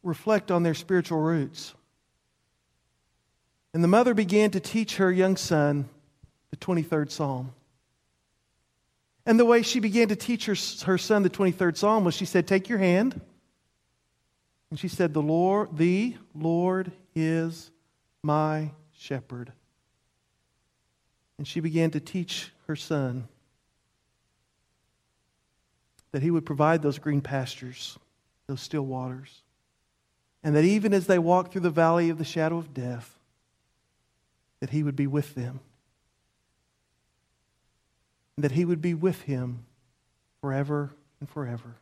reflect 0.02 0.50
on 0.50 0.62
their 0.62 0.74
spiritual 0.74 1.20
roots. 1.20 1.74
And 3.74 3.82
the 3.82 3.88
mother 3.88 4.14
began 4.14 4.50
to 4.50 4.60
teach 4.60 4.96
her 4.96 5.10
young 5.10 5.36
son 5.36 5.88
the 6.50 6.56
23rd 6.56 7.10
Psalm. 7.10 7.54
And 9.24 9.38
the 9.38 9.44
way 9.44 9.62
she 9.62 9.80
began 9.80 10.08
to 10.08 10.16
teach 10.16 10.46
her, 10.46 10.56
her 10.84 10.98
son 10.98 11.22
the 11.22 11.30
23rd 11.30 11.76
Psalm 11.76 12.04
was 12.04 12.14
she 12.14 12.24
said, 12.24 12.46
Take 12.46 12.68
your 12.68 12.78
hand. 12.78 13.20
And 14.70 14.78
she 14.78 14.88
said, 14.88 15.14
The 15.14 15.22
Lord, 15.22 15.76
the 15.76 16.16
Lord 16.34 16.92
is 17.14 17.70
my 18.22 18.70
shepherd. 18.96 19.52
And 21.38 21.46
she 21.46 21.60
began 21.60 21.90
to 21.92 22.00
teach 22.00 22.50
her 22.66 22.76
son 22.76 23.28
that 26.12 26.22
he 26.22 26.30
would 26.30 26.44
provide 26.44 26.82
those 26.82 26.98
green 26.98 27.20
pastures, 27.20 27.98
those 28.52 28.60
still 28.60 28.86
waters. 28.86 29.42
And 30.44 30.54
that 30.54 30.64
even 30.64 30.92
as 30.92 31.06
they 31.06 31.18
walked 31.18 31.52
through 31.52 31.62
the 31.62 31.70
valley 31.70 32.10
of 32.10 32.18
the 32.18 32.24
shadow 32.24 32.58
of 32.58 32.74
death, 32.74 33.18
that 34.60 34.70
he 34.70 34.82
would 34.82 34.96
be 34.96 35.06
with 35.06 35.34
them 35.34 35.60
that 38.38 38.52
he 38.52 38.64
would 38.64 38.80
be 38.82 38.94
with 38.94 39.22
him 39.22 39.64
forever 40.40 40.90
and 41.20 41.28
forever. 41.28 41.76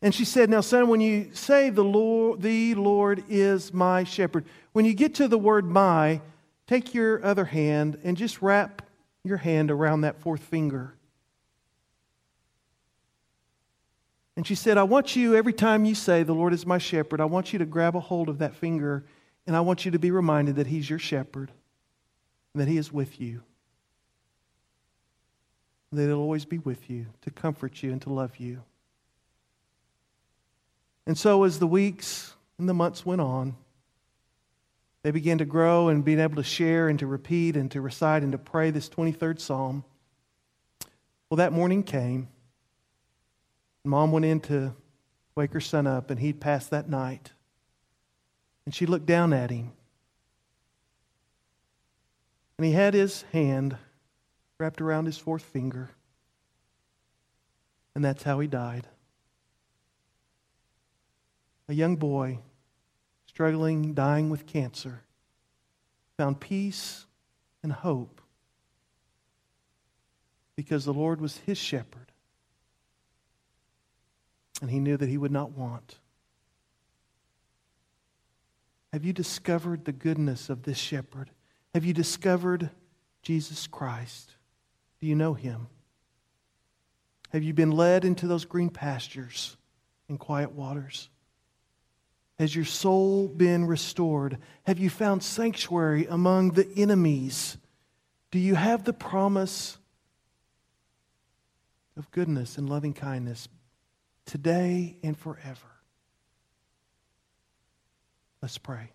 And 0.00 0.14
she 0.14 0.24
said, 0.24 0.48
Now, 0.48 0.60
son, 0.60 0.88
when 0.88 1.00
you 1.00 1.30
say 1.32 1.70
the 1.70 1.84
Lord, 1.84 2.42
the 2.42 2.74
Lord 2.74 3.24
is 3.28 3.72
my 3.72 4.04
shepherd, 4.04 4.44
when 4.72 4.84
you 4.84 4.94
get 4.94 5.14
to 5.16 5.28
the 5.28 5.38
word 5.38 5.66
my, 5.66 6.20
take 6.66 6.94
your 6.94 7.24
other 7.24 7.46
hand 7.46 7.98
and 8.04 8.16
just 8.16 8.40
wrap 8.40 8.82
your 9.24 9.38
hand 9.38 9.70
around 9.70 10.02
that 10.02 10.20
fourth 10.20 10.42
finger. 10.42 10.94
And 14.38 14.46
she 14.46 14.54
said, 14.54 14.78
I 14.78 14.84
want 14.84 15.16
you, 15.16 15.34
every 15.34 15.52
time 15.52 15.84
you 15.84 15.96
say, 15.96 16.22
The 16.22 16.32
Lord 16.32 16.54
is 16.54 16.64
my 16.64 16.78
shepherd, 16.78 17.20
I 17.20 17.24
want 17.24 17.52
you 17.52 17.58
to 17.58 17.66
grab 17.66 17.96
a 17.96 18.00
hold 18.00 18.28
of 18.28 18.38
that 18.38 18.54
finger 18.54 19.04
and 19.48 19.56
I 19.56 19.60
want 19.62 19.84
you 19.84 19.90
to 19.90 19.98
be 19.98 20.12
reminded 20.12 20.54
that 20.56 20.68
He's 20.68 20.88
your 20.88 21.00
shepherd 21.00 21.50
and 22.54 22.62
that 22.62 22.68
He 22.68 22.76
is 22.76 22.92
with 22.92 23.20
you 23.20 23.42
that 25.90 26.02
He'll 26.02 26.20
always 26.20 26.44
be 26.44 26.58
with 26.58 26.88
you 26.88 27.06
to 27.22 27.32
comfort 27.32 27.82
you 27.82 27.90
and 27.90 28.00
to 28.02 28.12
love 28.12 28.36
you. 28.36 28.62
And 31.04 31.18
so, 31.18 31.42
as 31.42 31.58
the 31.58 31.66
weeks 31.66 32.32
and 32.58 32.68
the 32.68 32.74
months 32.74 33.04
went 33.04 33.20
on, 33.20 33.56
they 35.02 35.10
began 35.10 35.38
to 35.38 35.46
grow 35.46 35.88
and 35.88 36.04
being 36.04 36.20
able 36.20 36.36
to 36.36 36.44
share 36.44 36.88
and 36.88 37.00
to 37.00 37.08
repeat 37.08 37.56
and 37.56 37.72
to 37.72 37.80
recite 37.80 38.22
and 38.22 38.30
to 38.30 38.38
pray 38.38 38.70
this 38.70 38.88
23rd 38.88 39.40
Psalm. 39.40 39.82
Well, 41.28 41.38
that 41.38 41.52
morning 41.52 41.82
came. 41.82 42.28
Mom 43.88 44.12
went 44.12 44.26
in 44.26 44.40
to 44.40 44.74
wake 45.34 45.52
her 45.52 45.60
son 45.60 45.86
up, 45.86 46.10
and 46.10 46.20
he'd 46.20 46.40
passed 46.40 46.70
that 46.70 46.90
night. 46.90 47.32
And 48.66 48.74
she 48.74 48.84
looked 48.84 49.06
down 49.06 49.32
at 49.32 49.50
him. 49.50 49.72
And 52.58 52.66
he 52.66 52.72
had 52.72 52.92
his 52.92 53.22
hand 53.32 53.78
wrapped 54.58 54.80
around 54.80 55.06
his 55.06 55.16
fourth 55.16 55.42
finger. 55.42 55.90
And 57.94 58.04
that's 58.04 58.24
how 58.24 58.40
he 58.40 58.46
died. 58.46 58.86
A 61.68 61.74
young 61.74 61.96
boy, 61.96 62.40
struggling, 63.26 63.94
dying 63.94 64.28
with 64.28 64.46
cancer, 64.46 65.02
found 66.16 66.40
peace 66.40 67.06
and 67.62 67.72
hope 67.72 68.20
because 70.56 70.84
the 70.84 70.92
Lord 70.92 71.20
was 71.20 71.38
his 71.38 71.56
shepherd. 71.56 72.07
And 74.60 74.70
he 74.70 74.80
knew 74.80 74.96
that 74.96 75.08
he 75.08 75.18
would 75.18 75.32
not 75.32 75.52
want. 75.52 75.98
Have 78.92 79.04
you 79.04 79.12
discovered 79.12 79.84
the 79.84 79.92
goodness 79.92 80.48
of 80.48 80.62
this 80.62 80.78
shepherd? 80.78 81.30
Have 81.74 81.84
you 81.84 81.92
discovered 81.92 82.70
Jesus 83.22 83.66
Christ? 83.66 84.34
Do 85.00 85.06
you 85.06 85.14
know 85.14 85.34
him? 85.34 85.68
Have 87.30 87.42
you 87.42 87.52
been 87.52 87.70
led 87.70 88.04
into 88.04 88.26
those 88.26 88.46
green 88.46 88.70
pastures 88.70 89.56
and 90.08 90.18
quiet 90.18 90.52
waters? 90.52 91.10
Has 92.38 92.54
your 92.54 92.64
soul 92.64 93.28
been 93.28 93.66
restored? 93.66 94.38
Have 94.64 94.78
you 94.78 94.88
found 94.88 95.22
sanctuary 95.22 96.06
among 96.06 96.52
the 96.52 96.68
enemies? 96.76 97.58
Do 98.30 98.38
you 98.38 98.54
have 98.54 98.84
the 98.84 98.92
promise 98.92 99.76
of 101.96 102.10
goodness 102.12 102.56
and 102.56 102.70
loving 102.70 102.94
kindness 102.94 103.48
today 104.28 104.96
and 105.02 105.16
forever? 105.18 105.66
Let's 108.40 108.58
pray. 108.58 108.90